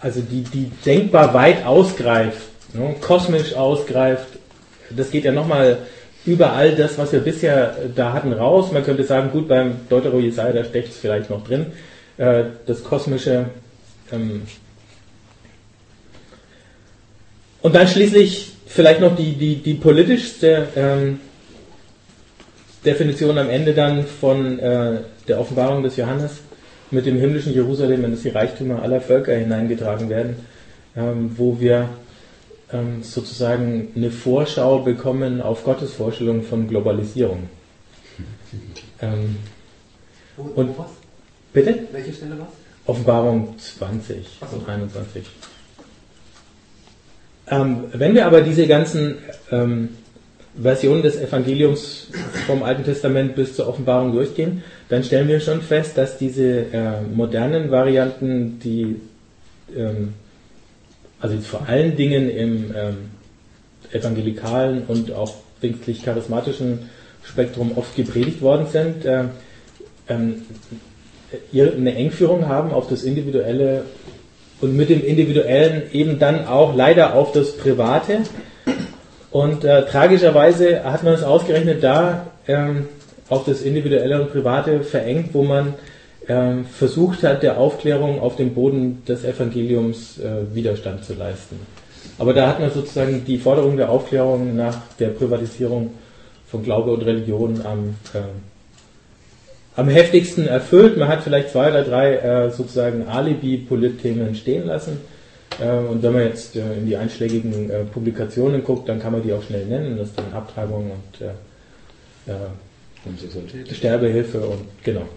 [0.00, 4.26] also die, die denkbar weit ausgreift, ne, kosmisch ausgreift.
[4.90, 5.78] Das geht ja nochmal
[6.24, 8.72] über all das, was wir bisher da hatten, raus.
[8.72, 11.66] Man könnte sagen, gut, beim Deutero Jesaja, da steckt es vielleicht noch drin.
[12.16, 13.50] Äh, das kosmische.
[14.10, 14.42] Ähm,
[17.62, 21.20] und dann schließlich vielleicht noch die, die, die politischste ähm,
[22.86, 26.38] Definition am Ende dann von äh, der Offenbarung des Johannes
[26.90, 30.36] mit dem himmlischen Jerusalem, in das die Reichtümer aller Völker hineingetragen werden.
[30.96, 31.90] ähm, wo wir
[32.72, 37.50] ähm, sozusagen eine Vorschau bekommen auf Gottes Vorstellung von Globalisierung.
[39.02, 39.36] Ähm,
[40.38, 40.90] Wo, Und- wo was?
[41.52, 41.80] bitte?
[41.92, 42.46] Welche Stelle was?
[42.86, 44.56] Offenbarung 20 Ach so.
[44.56, 45.24] und 21.
[47.48, 49.18] Ähm, wenn wir aber diese ganzen
[49.52, 49.90] ähm,
[50.60, 52.08] Versionen des Evangeliums
[52.46, 57.00] vom Alten Testament bis zur Offenbarung durchgehen, dann stellen wir schon fest, dass diese äh,
[57.14, 58.96] modernen Varianten, die
[59.76, 60.14] ähm,
[61.20, 62.96] also vor allen Dingen im ähm,
[63.92, 66.90] evangelikalen und auch pfingstlich-charismatischen
[67.22, 69.24] Spektrum oft gepredigt worden sind, äh,
[70.08, 70.42] ähm,
[71.52, 73.84] eine Engführung haben auf das Individuelle
[74.60, 78.20] und mit dem Individuellen eben dann auch leider auf das Private.
[79.36, 82.86] Und äh, tragischerweise hat man es ausgerechnet da ähm,
[83.28, 85.74] auf das Individuelle und Private verengt, wo man
[86.26, 91.60] ähm, versucht hat, der Aufklärung auf dem Boden des Evangeliums äh, Widerstand zu leisten.
[92.18, 95.90] Aber da hat man sozusagen die Forderung der Aufklärung nach der Privatisierung
[96.50, 98.40] von Glaube und Religion am, ähm,
[99.76, 100.96] am heftigsten erfüllt.
[100.96, 104.96] Man hat vielleicht zwei oder drei äh, sozusagen Alibi-Politthemen stehen lassen.
[105.60, 109.22] Äh, und wenn man jetzt äh, in die einschlägigen äh, Publikationen guckt, dann kann man
[109.22, 109.96] die auch schnell nennen.
[109.96, 112.32] Das ist dann Abtreibung und äh,
[113.04, 113.74] Homosexualität.
[113.74, 115.08] Sterbehilfe und genau.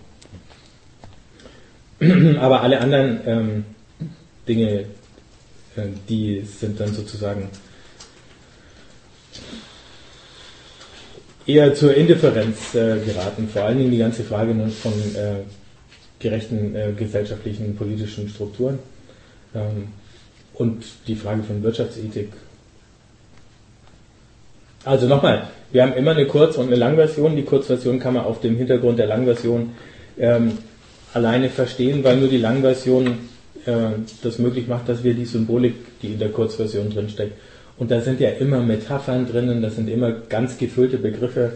[2.39, 3.65] Aber alle anderen ähm,
[4.47, 4.85] Dinge,
[5.75, 7.49] äh, die sind dann sozusagen
[11.45, 13.49] eher zur Indifferenz äh, geraten.
[13.49, 15.41] Vor allen Dingen die ganze Frage von äh,
[16.19, 18.77] gerechten gesellschaftlichen, politischen Strukturen
[19.55, 19.87] ähm,
[20.59, 22.29] und die Frage von Wirtschaftsethik.
[24.85, 27.35] Also nochmal, wir haben immer eine Kurz- und eine Langversion.
[27.35, 29.71] Die Kurzversion kann man auf dem Hintergrund der Langversion
[30.17, 30.57] ähm,
[31.13, 33.07] alleine verstehen, weil nur die Langversion
[33.65, 33.71] äh,
[34.21, 37.33] das möglich macht, dass wir die Symbolik, die in der Kurzversion drinsteckt,
[37.77, 41.53] und da sind ja immer Metaphern drinnen, da sind immer ganz gefüllte Begriffe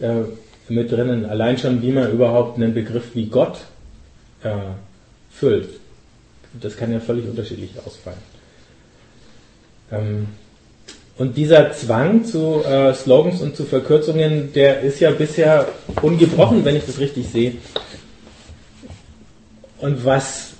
[0.00, 0.22] äh,
[0.70, 1.26] mit drinnen.
[1.26, 3.58] Allein schon, wie man überhaupt einen Begriff wie Gott
[4.42, 4.54] äh,
[5.30, 5.68] füllt.
[6.58, 8.35] Das kann ja völlig unterschiedlich ausfallen.
[9.92, 10.28] Ähm,
[11.18, 15.66] und dieser Zwang zu äh, Slogans und zu Verkürzungen, der ist ja bisher
[16.02, 17.54] ungebrochen, wenn ich das richtig sehe.
[19.78, 20.52] Und was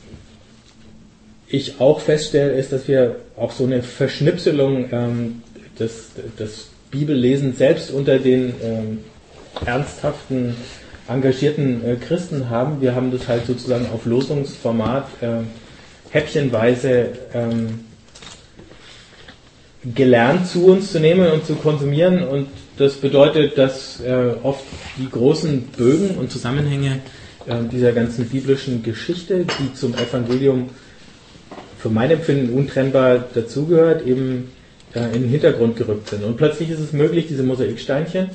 [1.49, 5.43] ich auch feststelle, ist, dass wir auch so eine Verschnipselung ähm,
[5.79, 8.99] des, des Bibellesens selbst unter den ähm,
[9.65, 10.57] ernsthaften,
[11.09, 12.81] engagierten äh, Christen haben.
[12.81, 15.27] Wir haben das halt sozusagen auf Losungsformat äh,
[16.11, 17.86] häppchenweise ähm,
[19.95, 24.65] gelernt zu uns zu nehmen und zu konsumieren und das bedeutet, dass äh, oft
[24.99, 27.01] die großen Bögen und Zusammenhänge
[27.47, 30.71] äh, dieser ganzen biblischen Geschichte, die zum Evangelium
[31.79, 34.51] für mein Empfinden untrennbar dazugehört, eben
[34.95, 36.25] äh, in den Hintergrund gerückt sind.
[36.25, 38.31] Und plötzlich ist es möglich, diese Mosaiksteinchen,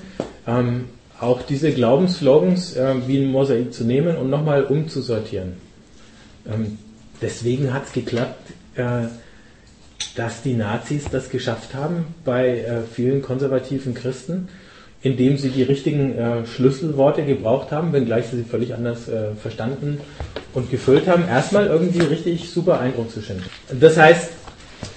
[0.48, 0.86] ähm,
[1.20, 5.54] auch diese Glaubensslogans äh, wie ein Mosaik zu nehmen und nochmal umzusortieren.
[6.52, 6.80] Ähm,
[7.22, 9.04] deswegen hat es geklappt, äh,
[10.16, 14.50] dass die Nazis das geschafft haben bei äh, vielen konservativen Christen,
[15.02, 20.00] indem sie die richtigen äh, Schlüsselworte gebraucht haben, wenngleich sie sie völlig anders äh, verstanden
[20.54, 23.46] und gefüllt haben, erstmal irgendwie richtig super Eindruck zu schinden.
[23.80, 24.30] Das heißt,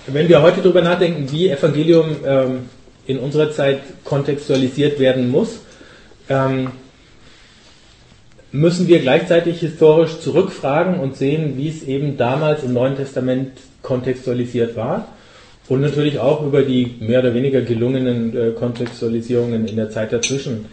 [0.07, 2.59] wenn wir heute darüber nachdenken, wie Evangelium ähm,
[3.07, 5.61] in unserer Zeit kontextualisiert werden muss,
[6.29, 6.71] ähm,
[8.53, 13.51] müssen wir gleichzeitig historisch zurückfragen und sehen, wie es eben damals im Neuen Testament
[13.85, 15.09] kontextualisiert war
[15.69, 20.67] und natürlich auch über die mehr oder weniger gelungenen äh, Kontextualisierungen in der Zeit dazwischen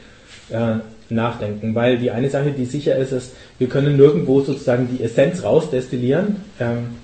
[0.49, 0.77] äh,
[1.09, 1.75] nachdenken.
[1.75, 6.37] Weil die eine Sache, die sicher ist, ist, wir können nirgendwo sozusagen die Essenz rausdestillieren
[6.59, 6.95] ähm,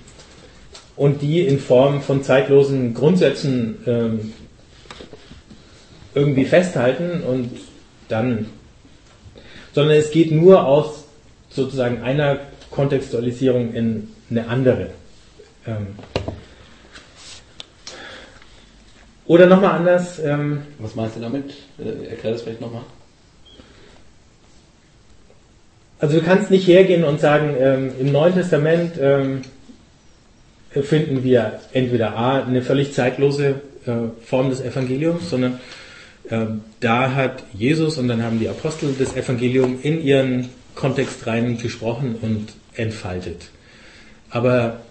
[0.95, 4.33] und die in Form von zeitlosen Grundsätzen ähm,
[6.15, 7.51] irgendwie festhalten und
[8.09, 8.47] dann,
[9.73, 11.05] sondern es geht nur aus
[11.49, 12.39] sozusagen einer
[12.71, 14.89] Kontextualisierung in eine andere.
[15.67, 15.87] Ähm,
[19.25, 21.53] oder nochmal anders, ähm, Was meinst du damit?
[21.77, 22.83] Äh, erklär das vielleicht nochmal.
[25.99, 29.41] also du kannst nicht hergehen und sagen, ähm, im Neuen Testament ähm,
[30.71, 33.91] finden wir entweder A, eine völlig zeitlose äh,
[34.23, 35.59] Form des Evangeliums, sondern
[36.29, 41.57] ähm, da hat Jesus und dann haben die Apostel das Evangelium in ihren Kontext rein
[41.57, 43.49] gesprochen und entfaltet.
[44.29, 44.81] Aber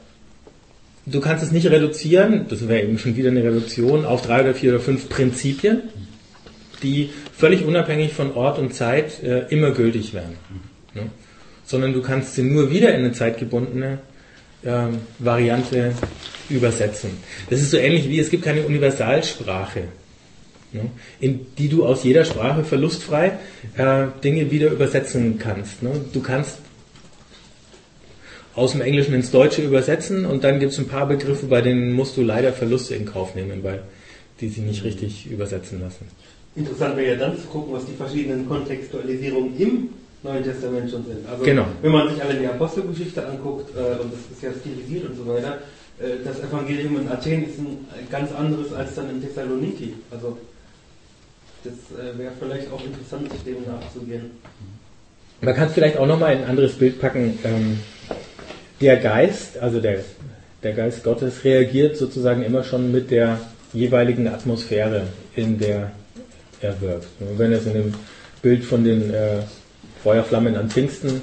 [1.07, 4.55] du kannst es nicht reduzieren, das wäre eben schon wieder eine Reduktion, auf drei oder
[4.55, 5.83] vier oder fünf Prinzipien,
[6.83, 10.35] die völlig unabhängig von Ort und Zeit äh, immer gültig wären.
[10.95, 11.03] Ne?
[11.65, 13.99] Sondern du kannst sie nur wieder in eine zeitgebundene
[14.65, 15.95] ähm, Variante
[16.49, 17.11] übersetzen.
[17.51, 19.85] Das ist so ähnlich wie es gibt keine Universalsprache,
[20.73, 20.91] ne,
[21.21, 23.33] in die du aus jeder Sprache verlustfrei
[23.77, 25.83] äh, Dinge wieder übersetzen kannst.
[25.83, 25.91] Ne.
[26.13, 26.59] Du kannst
[28.57, 31.93] aus dem Englischen ins Deutsche übersetzen und dann gibt es ein paar Begriffe, bei denen
[31.93, 33.83] musst du leider Verluste in Kauf nehmen, weil
[34.41, 36.07] die sich nicht richtig übersetzen lassen.
[36.57, 39.89] Interessant wäre ja dann zu gucken, was die verschiedenen Kontextualisierungen im
[40.23, 41.29] Neuen Testament schon sind.
[41.29, 41.67] Also genau.
[41.83, 45.27] wenn man sich alle die Apostelgeschichte anguckt, äh, und das ist ja stilisiert und so
[45.27, 45.59] weiter,
[46.01, 47.79] äh, das Evangelium in Athen ist ein
[48.11, 49.95] ganz anderes als dann in Thessaloniki.
[50.11, 50.39] Also
[51.63, 54.31] das äh, wäre vielleicht auch interessant, sich dem nachzugehen.
[55.43, 57.39] Man kann es vielleicht auch nochmal in ein anderes Bild packen.
[57.45, 57.79] Ähm,
[58.81, 60.01] der Geist, also der,
[60.63, 63.39] der Geist Gottes, reagiert sozusagen immer schon mit der
[63.73, 65.93] jeweiligen Atmosphäre, in der
[66.61, 67.07] er wirkt.
[67.37, 67.95] wenn ihr es in dem
[68.41, 69.41] Bild von den äh,
[70.03, 71.21] Feuerflammen an Pfingsten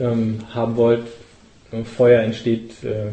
[0.00, 1.04] ähm, haben wollt,
[1.96, 3.10] Feuer entsteht, äh,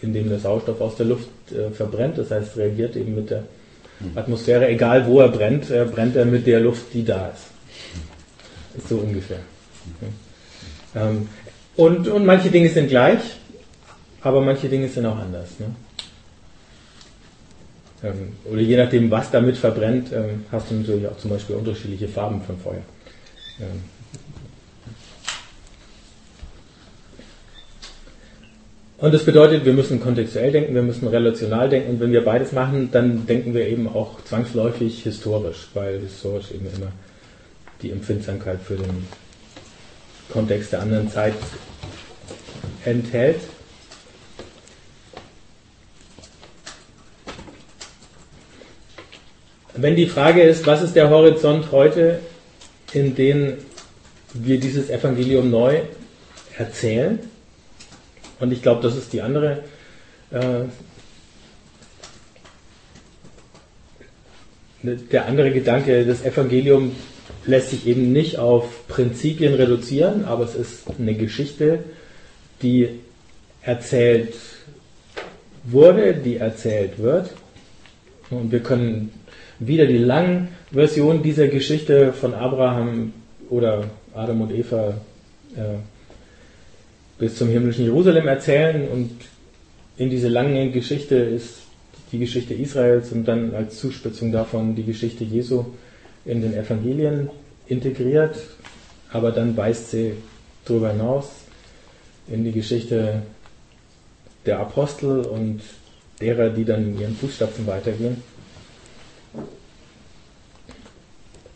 [0.00, 3.44] indem der Sauerstoff aus der Luft äh, verbrennt, das heißt reagiert eben mit der
[4.14, 7.46] Atmosphäre, egal wo er brennt, äh, brennt er mit der Luft, die da ist.
[8.76, 9.40] Ist so ungefähr.
[10.94, 11.28] Ähm,
[11.78, 13.20] und, und manche Dinge sind gleich,
[14.20, 15.60] aber manche Dinge sind auch anders.
[15.60, 15.66] Ne?
[18.02, 22.08] Ähm, oder je nachdem, was damit verbrennt, ähm, hast du natürlich auch zum Beispiel unterschiedliche
[22.08, 22.82] Farben von Feuer.
[23.60, 23.84] Ähm.
[28.98, 31.90] Und das bedeutet, wir müssen kontextuell denken, wir müssen relational denken.
[31.90, 36.66] Und wenn wir beides machen, dann denken wir eben auch zwangsläufig historisch, weil historisch eben
[36.74, 36.90] immer
[37.82, 39.06] die Empfindsamkeit für den
[40.32, 41.34] Kontext der anderen Zeit
[42.84, 43.40] enthält.
[49.74, 52.20] Wenn die Frage ist, was ist der Horizont heute,
[52.92, 53.58] in dem
[54.34, 55.82] wir dieses Evangelium neu
[56.56, 57.18] erzählen,
[58.40, 59.62] und ich glaube, das ist die andere
[60.30, 60.64] äh,
[64.82, 66.94] der andere Gedanke, das Evangelium
[67.48, 71.80] lässt sich eben nicht auf Prinzipien reduzieren, aber es ist eine Geschichte,
[72.62, 72.90] die
[73.62, 74.34] erzählt
[75.64, 77.30] wurde, die erzählt wird.
[78.30, 79.10] Und wir können
[79.58, 83.14] wieder die langen Versionen dieser Geschichte von Abraham
[83.48, 83.84] oder
[84.14, 84.94] Adam und Eva
[85.56, 85.78] äh,
[87.18, 89.10] bis zum himmlischen Jerusalem erzählen und
[89.96, 91.60] in diese lange Geschichte ist
[92.12, 95.64] die Geschichte Israels und dann als Zuspitzung davon die Geschichte Jesu
[96.28, 97.30] in den Evangelien
[97.66, 98.36] integriert,
[99.10, 100.12] aber dann weist sie
[100.64, 101.30] darüber hinaus
[102.28, 103.22] in die Geschichte
[104.44, 105.62] der Apostel und
[106.20, 108.22] derer, die dann in ihren Fußstapfen weitergehen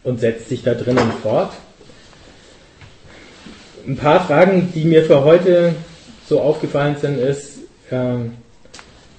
[0.05, 1.53] und setzt sich da drinnen fort.
[3.87, 5.75] Ein paar Fragen, die mir für heute
[6.29, 7.59] so aufgefallen sind, ist,
[7.91, 8.17] äh,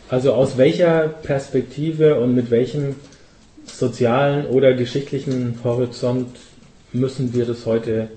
[0.10, 2.96] also aus welcher Perspektive und mit welchem
[3.66, 6.28] sozialen oder geschichtlichen Horizont
[6.92, 8.10] müssen wir das heute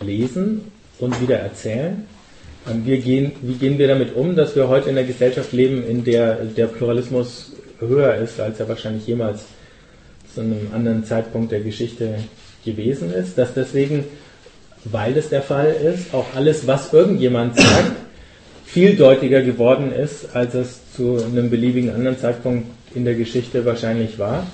[0.00, 0.62] lesen
[0.98, 2.06] und wieder erzählen?
[2.68, 5.86] Ähm, wir gehen, wie gehen wir damit um, dass wir heute in einer Gesellschaft leben,
[5.86, 9.44] in der der Pluralismus höher ist, als er wahrscheinlich jemals
[10.34, 12.18] zu einem anderen Zeitpunkt der Geschichte
[12.64, 13.38] gewesen ist?
[13.38, 14.04] Dass deswegen,
[14.84, 17.92] weil das der Fall ist, auch alles, was irgendjemand sagt,
[18.64, 24.46] vieldeutiger geworden ist, als es zu einem beliebigen anderen Zeitpunkt in der Geschichte wahrscheinlich war.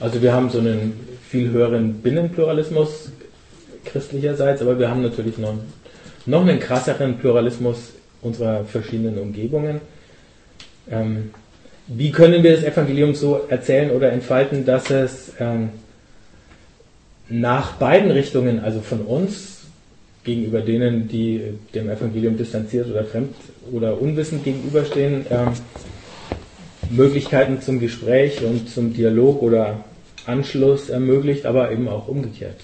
[0.00, 0.92] Also wir haben so einen
[1.28, 3.10] viel höheren Binnenpluralismus
[3.84, 5.54] christlicherseits, aber wir haben natürlich noch,
[6.26, 9.80] noch einen krasseren Pluralismus unserer verschiedenen Umgebungen.
[10.90, 11.30] Ähm,
[11.86, 15.70] wie können wir das Evangelium so erzählen oder entfalten, dass es ähm,
[17.28, 19.62] nach beiden Richtungen, also von uns
[20.24, 21.42] gegenüber denen, die
[21.74, 23.34] dem Evangelium distanziert oder fremd
[23.70, 25.48] oder unwissend gegenüberstehen, ähm,
[26.90, 29.84] Möglichkeiten zum Gespräch und zum Dialog oder
[30.26, 32.60] Anschluss ermöglicht, aber eben auch umgekehrt.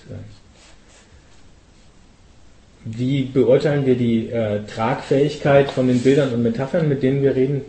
[2.85, 7.61] Wie beurteilen wir die äh, Tragfähigkeit von den Bildern und Metaphern, mit denen wir reden?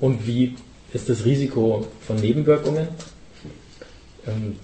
[0.00, 0.54] Und wie
[0.92, 2.88] ist das Risiko von Nebenwirkungen?
[4.26, 4.56] Ähm,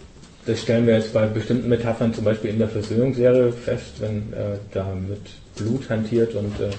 [0.46, 4.58] das stellen wir jetzt bei bestimmten Metaphern, zum Beispiel in der Versöhnungsserie, fest, wenn äh,
[4.72, 5.20] da mit
[5.54, 6.70] Blut hantiert und äh,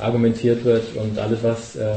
[0.00, 1.96] argumentiert wird und alles, was äh,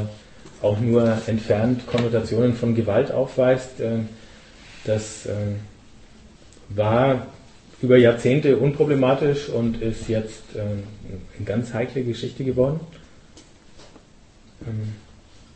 [0.64, 4.00] auch nur entfernt Konnotationen von Gewalt aufweist, äh,
[4.86, 5.32] das äh,
[6.70, 7.28] war
[7.82, 12.80] über Jahrzehnte unproblematisch und ist jetzt äh, eine ganz heikle Geschichte geworden.
[14.66, 14.94] Ähm,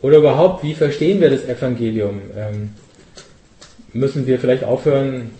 [0.01, 2.21] oder überhaupt, wie verstehen wir das Evangelium?
[2.35, 2.69] Ähm,
[3.93, 5.31] müssen wir vielleicht aufhören,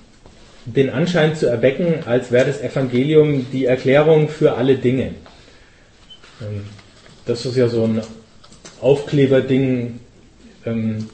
[0.65, 5.13] den Anschein zu erwecken, als wäre das Evangelium die Erklärung für alle Dinge.
[6.41, 6.65] Ähm,
[7.25, 8.01] das ist ja so ein
[8.81, 9.99] Aufkleberding
[10.65, 11.09] ähm,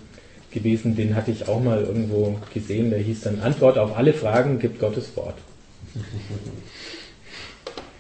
[0.52, 4.60] gewesen, den hatte ich auch mal irgendwo gesehen, der hieß dann Antwort auf alle Fragen
[4.60, 5.36] gibt Gottes Wort.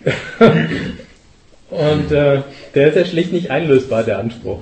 [1.69, 2.41] Und äh,
[2.75, 4.59] der ist ja schlicht nicht einlösbar, der Anspruch.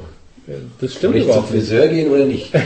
[0.80, 1.68] Das stimmt Soll ich zum überhaupt nicht.
[1.68, 2.52] Friseur gehen oder nicht?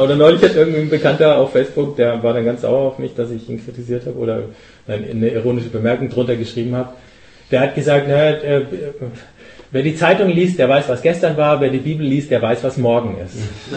[0.00, 3.30] Oder neulich hat irgendein Bekannter auf Facebook, der war dann ganz sauer auf mich, dass
[3.30, 4.42] ich ihn kritisiert habe oder
[4.86, 6.90] eine ironische Bemerkung drunter geschrieben habe.
[7.50, 8.62] Der hat gesagt, na, äh,
[9.70, 12.64] wer die Zeitung liest, der weiß, was gestern war, wer die Bibel liest, der weiß,
[12.64, 13.34] was morgen ist.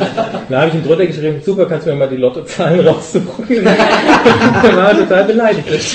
[0.50, 3.48] da habe ich ihm drunter geschrieben, super, kannst du mir mal die Lottozahlen raussuchen?
[3.48, 5.68] der war total beleidigt.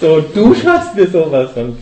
[0.00, 1.50] so, du schaffst mir sowas.
[1.54, 1.76] Und,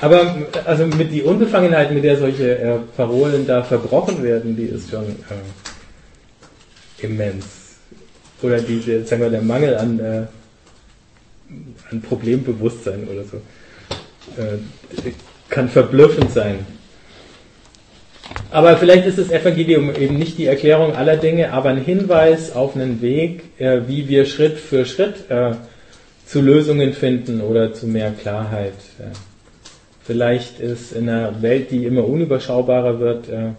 [0.00, 4.90] aber also mit die Unbefangenheit, mit der solche äh, Parolen da verbrochen werden, die ist
[4.90, 7.46] schon äh, immens.
[8.40, 10.22] Oder diese, sagen wir, der Mangel an, äh,
[11.90, 13.40] an Problembewusstsein oder so
[15.48, 16.66] kann verblüffend sein.
[18.50, 22.74] Aber vielleicht ist das Evangelium eben nicht die Erklärung aller Dinge, aber ein Hinweis auf
[22.74, 25.52] einen Weg, äh, wie wir Schritt für Schritt äh,
[26.26, 28.74] zu Lösungen finden oder zu mehr Klarheit.
[28.98, 29.16] Äh,
[30.08, 33.50] Vielleicht ist in einer Welt, die immer unüberschaubarer wird, äh,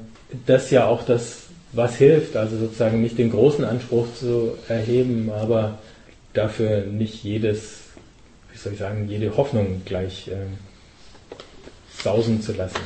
[0.47, 1.43] das ja auch das,
[1.74, 5.78] was hilft, also sozusagen nicht den großen Anspruch zu erheben, aber
[6.34, 7.82] dafür nicht jedes,
[8.64, 10.36] soll ich sagen, jede Hoffnung gleich äh,
[12.01, 12.80] sausen zu lassen.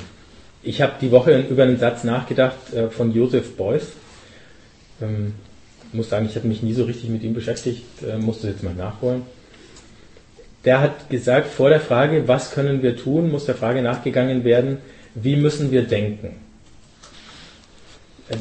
[0.61, 3.87] Ich habe die Woche über einen Satz nachgedacht äh, von Joseph Beuys.
[5.01, 5.33] Ähm,
[5.91, 8.73] muss sagen, ich habe mich nie so richtig mit ihm beschäftigt, äh, musste jetzt mal
[8.73, 9.23] nachholen
[10.65, 14.77] der hat gesagt, vor der Frage, was können wir tun, muss der Frage nachgegangen werden,
[15.15, 16.35] wie müssen wir denken.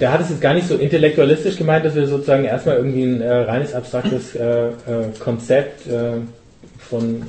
[0.01, 3.21] Der hat es jetzt gar nicht so intellektualistisch gemeint, dass wir sozusagen erstmal irgendwie ein
[3.21, 4.73] äh, reines abstraktes äh, äh,
[5.19, 6.19] Konzept äh,
[6.93, 7.23] von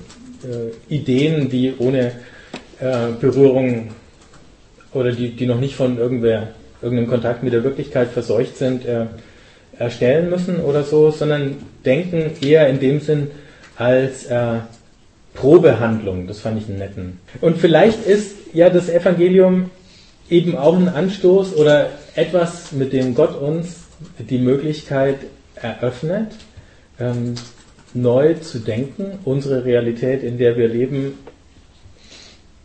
[0.43, 2.11] äh, Ideen, die ohne
[2.82, 3.91] äh, Berührung
[4.93, 6.49] oder die, die noch nicht von irgendwer,
[6.82, 8.84] irgendeinem Kontakt mit der Wirklichkeit verseucht sind,
[9.80, 13.32] erstellen müssen oder so, sondern denken eher in dem Sinn
[13.76, 14.28] als
[15.34, 17.20] Probehandlung, das fand ich einen netten.
[17.41, 19.72] Und vielleicht ist ja das Evangelium
[20.30, 23.78] eben auch ein Anstoß oder etwas, mit dem Gott uns
[24.18, 25.18] die Möglichkeit
[25.55, 26.32] eröffnet,
[26.99, 27.36] ähm,
[27.93, 31.17] neu zu denken, unsere Realität, in der wir leben,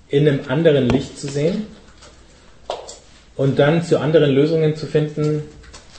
[0.08, 1.66] in einem anderen Licht zu sehen
[3.36, 5.42] und dann zu anderen Lösungen zu finden,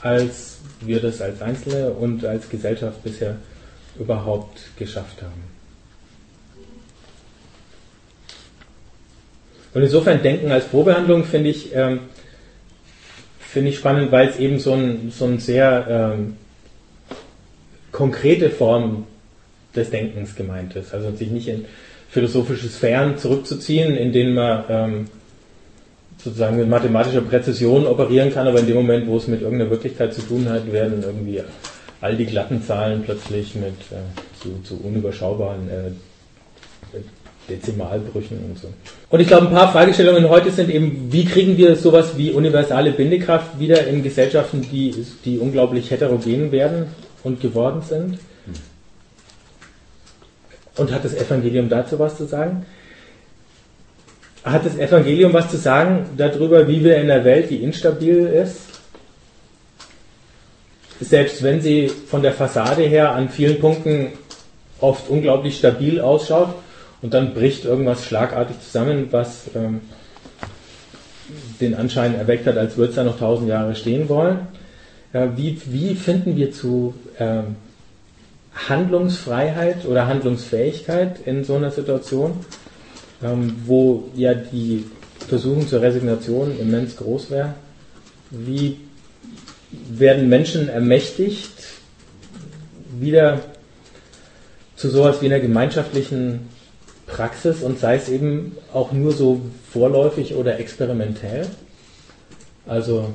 [0.02, 3.36] als wir das als Einzelne und als Gesellschaft bisher
[3.98, 5.50] überhaupt geschafft haben.
[9.72, 12.00] Und insofern Denken als Probehandlung finde ich, ähm,
[13.38, 16.36] finde ich spannend, weil es eben so ein, so ein sehr ähm,
[17.92, 19.06] konkrete Form
[19.74, 20.92] des Denkens gemeint ist.
[20.94, 21.64] Also sich nicht in
[22.08, 25.04] philosophische Sphären zurückzuziehen, in denen man ähm,
[26.18, 30.12] sozusagen mit mathematischer Präzision operieren kann, aber in dem Moment, wo es mit irgendeiner Wirklichkeit
[30.12, 31.42] zu tun hat, werden irgendwie
[32.00, 36.98] all die glatten Zahlen plötzlich mit äh, zu, zu unüberschaubaren äh,
[37.48, 38.68] Dezimalbrüchen und so.
[39.08, 42.92] Und ich glaube, ein paar Fragestellungen heute sind eben, wie kriegen wir sowas wie universale
[42.92, 44.94] Bindekraft wieder in Gesellschaften, die,
[45.24, 46.86] die unglaublich heterogen werden
[47.24, 48.18] und geworden sind?
[50.80, 52.64] Und hat das Evangelium dazu was zu sagen?
[54.42, 58.60] Hat das Evangelium was zu sagen darüber, wie wir in einer Welt, die instabil ist,
[60.98, 64.06] selbst wenn sie von der Fassade her an vielen Punkten
[64.80, 66.54] oft unglaublich stabil ausschaut,
[67.02, 69.82] und dann bricht irgendwas schlagartig zusammen, was ähm,
[71.60, 74.48] den Anschein erweckt hat, als würde es da noch tausend Jahre stehen wollen.
[75.12, 77.56] Ja, wie, wie finden wir zu ähm,
[78.54, 82.44] Handlungsfreiheit oder Handlungsfähigkeit in so einer Situation,
[83.22, 84.84] ähm, wo ja die
[85.28, 87.54] Versuchung zur Resignation immens groß wäre?
[88.30, 88.78] Wie
[89.70, 91.52] werden Menschen ermächtigt,
[92.98, 93.40] wieder
[94.76, 96.48] zu sowas wie einer gemeinschaftlichen
[97.06, 99.40] Praxis und sei es eben auch nur so
[99.70, 101.46] vorläufig oder experimentell.
[102.66, 103.12] Also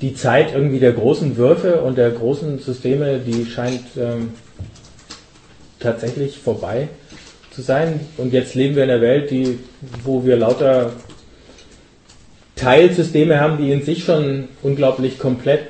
[0.00, 4.32] die Zeit irgendwie der großen Würfe und der großen Systeme, die scheint ähm,
[5.78, 6.88] tatsächlich vorbei
[7.50, 8.00] zu sein.
[8.16, 9.58] Und jetzt leben wir in einer Welt, die,
[10.04, 10.92] wo wir lauter
[12.56, 15.60] Teilsysteme haben, die in sich schon unglaublich komplett,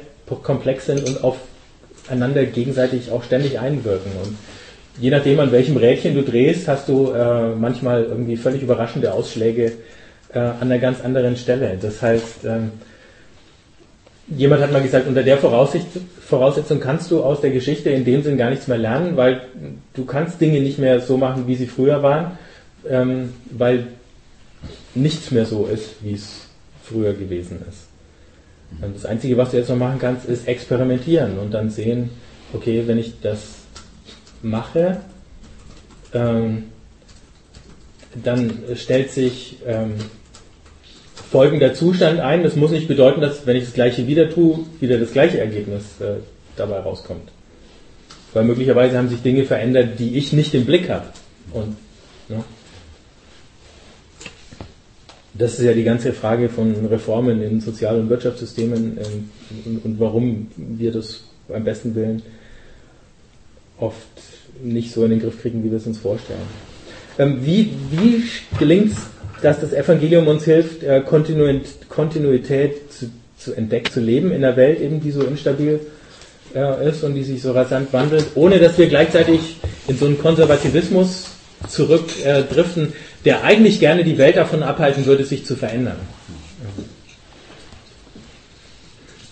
[0.43, 4.13] komplex sind und aufeinander gegenseitig auch ständig einwirken.
[4.25, 4.37] Und
[5.01, 9.73] je nachdem, an welchem Rädchen du drehst, hast du äh, manchmal irgendwie völlig überraschende Ausschläge
[10.33, 11.79] äh, an einer ganz anderen Stelle.
[11.81, 12.73] Das heißt, ähm,
[14.37, 18.39] jemand hat mal gesagt, unter der Voraussetzung kannst du aus der Geschichte in dem Sinn
[18.39, 19.43] gar nichts mehr lernen, weil
[19.95, 22.39] du kannst Dinge nicht mehr so machen, wie sie früher waren,
[22.89, 23.87] ähm, weil
[24.95, 26.47] nichts mehr so ist, wie es
[26.83, 27.89] früher gewesen ist.
[28.83, 32.11] Und das Einzige, was du jetzt noch machen kannst, ist experimentieren und dann sehen,
[32.53, 33.55] okay, wenn ich das
[34.43, 34.99] mache,
[36.15, 36.65] ähm,
[38.23, 39.95] dann stellt sich ähm,
[41.31, 42.43] folgender Zustand ein.
[42.43, 46.01] Das muss nicht bedeuten, dass wenn ich das gleiche wieder tue, wieder das gleiche Ergebnis
[46.01, 46.15] äh,
[46.57, 47.31] dabei rauskommt.
[48.33, 51.07] Weil möglicherweise haben sich Dinge verändert, die ich nicht im Blick habe.
[51.53, 51.77] Und
[52.29, 52.45] ne?
[55.35, 59.31] das ist ja die ganze Frage von Reformen in Sozial- und Wirtschaftssystemen ähm,
[59.65, 62.23] und, und, warum wir das beim besten Willen
[63.79, 64.07] oft
[64.63, 66.41] nicht so in den Griff kriegen, wie wir es uns vorstellen.
[67.19, 68.23] Ähm, wie wie
[68.59, 68.99] gelingt es,
[69.43, 74.81] dass das Evangelium uns hilft, äh, Kontinuität zu, zu entdecken, zu leben in einer Welt,
[74.81, 75.81] eben, die so instabil
[76.55, 79.57] äh, ist und die sich so rasant wandelt, ohne dass wir gleichzeitig
[79.89, 81.27] in so einen Konservativismus
[81.69, 85.97] zurückdriften, äh, der eigentlich gerne die Welt davon abhalten würde, sich zu verändern.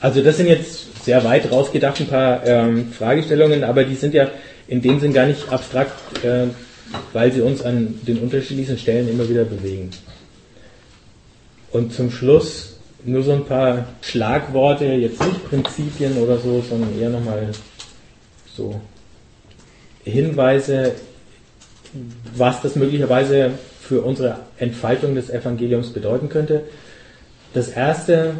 [0.00, 4.28] Also das sind jetzt sehr weit rausgedacht ein paar ähm, Fragestellungen, aber die sind ja
[4.68, 5.92] in dem Sinn gar nicht abstrakt,
[6.24, 6.46] äh,
[7.12, 9.90] weil sie uns an den unterschiedlichsten Stellen immer wieder bewegen.
[11.70, 17.10] Und zum Schluss nur so ein paar Schlagworte, jetzt nicht Prinzipien oder so, sondern eher
[17.10, 17.50] nochmal
[18.54, 18.80] so
[20.04, 20.92] Hinweise,
[22.34, 26.64] was das möglicherweise für unsere Entfaltung des Evangeliums bedeuten könnte.
[27.54, 28.34] Das erste,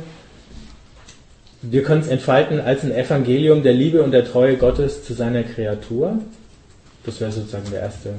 [1.63, 5.43] wir können es entfalten als ein Evangelium der Liebe und der Treue Gottes zu seiner
[5.45, 6.19] Kreatur.
[7.05, 8.11] Das wäre sozusagen der erste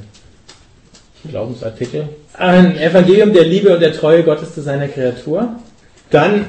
[1.28, 2.10] Glaubensartikel.
[2.34, 5.56] Ein Evangelium der Liebe und der Treue Gottes zu seiner Kreatur.
[6.10, 6.48] Dann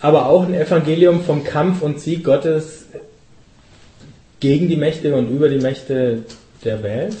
[0.00, 2.86] aber auch ein Evangelium vom Kampf und Sieg Gottes
[4.40, 6.24] gegen die Mächte und über die Mächte
[6.64, 7.16] der Welt.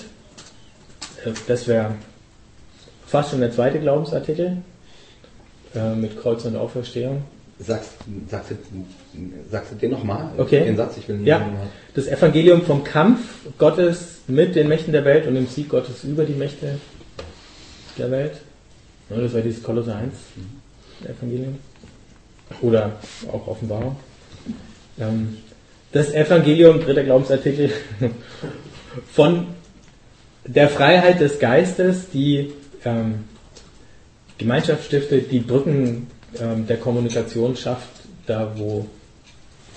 [1.46, 1.96] Das wäre
[3.06, 4.58] fast schon der zweite Glaubensartikel
[5.74, 7.24] äh, mit Kreuz und Auferstehung.
[7.60, 7.90] Sagst,
[8.30, 8.56] sagst, du,
[9.50, 10.30] sagst du den nochmal?
[10.38, 10.64] Okay.
[10.64, 11.44] Den Satz, ich will ja.
[11.94, 13.20] Das Evangelium vom Kampf
[13.58, 16.78] Gottes mit den Mächten der Welt und dem Sieg Gottes über die Mächte
[17.98, 18.34] der Welt.
[19.10, 20.14] Ja, das wäre dieses Kolosser 1
[21.04, 21.58] Evangelium.
[22.62, 22.92] Oder
[23.32, 23.96] auch Offenbarung.
[25.00, 25.38] Ähm,
[25.92, 27.72] das Evangelium, dritter Glaubensartikel,
[29.12, 29.46] von
[30.46, 32.52] der Freiheit des Geistes, die
[32.84, 33.24] ähm,
[34.38, 36.06] Gemeinschaft stiftet, die Brücken
[36.40, 37.88] ähm, der Kommunikation schafft,
[38.26, 38.86] da wo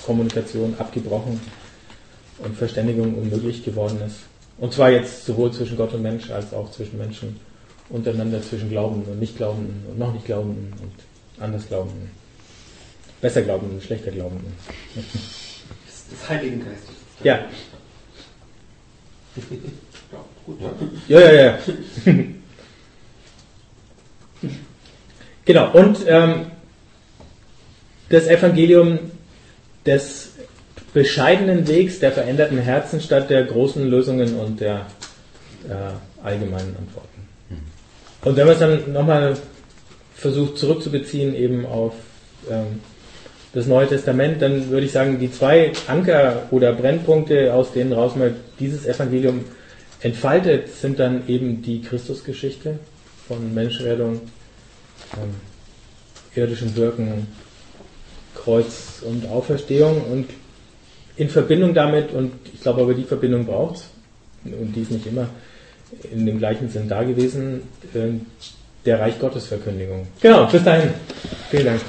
[0.05, 1.39] Kommunikation abgebrochen
[2.39, 4.17] und Verständigung unmöglich geworden ist.
[4.57, 7.39] Und zwar jetzt sowohl zwischen Gott und Mensch als auch zwischen Menschen
[7.89, 12.11] untereinander, zwischen Glaubenden und Nicht-Glaubenden und noch nicht Glaubenden und anders Glaubenden.
[13.21, 14.53] Besser Glaubenden und schlechter Glaubenden.
[14.95, 16.95] Des Heiligen Geistes.
[17.23, 17.45] Ja.
[20.11, 20.59] Ja, gut.
[21.07, 21.59] Ja, ja, ja.
[25.45, 26.47] genau, und ähm,
[28.09, 28.99] das Evangelium
[29.85, 30.31] des
[30.93, 34.87] bescheidenen Wegs der veränderten Herzen statt der großen Lösungen und der
[35.69, 37.11] äh, allgemeinen Antworten.
[38.23, 39.37] Und wenn man es dann nochmal
[40.15, 41.93] versucht zurückzubeziehen eben auf
[42.49, 42.79] ähm,
[43.53, 48.15] das Neue Testament, dann würde ich sagen, die zwei Anker oder Brennpunkte, aus denen raus
[48.15, 49.43] mal dieses Evangelium
[50.01, 52.79] entfaltet, sind dann eben die Christusgeschichte
[53.27, 54.21] von Menschenrettung,
[55.13, 55.35] ähm,
[56.35, 57.27] irdischem Wirken,
[58.35, 60.29] Kreuz und Auferstehung und
[61.17, 63.83] in Verbindung damit, und ich glaube aber die Verbindung braucht
[64.45, 65.27] und die ist nicht immer
[66.11, 68.11] in dem gleichen Sinn da gewesen, äh,
[68.85, 70.07] der Reich Gottes Verkündigung.
[70.21, 70.91] Genau, bis dahin.
[71.49, 71.81] Vielen Dank.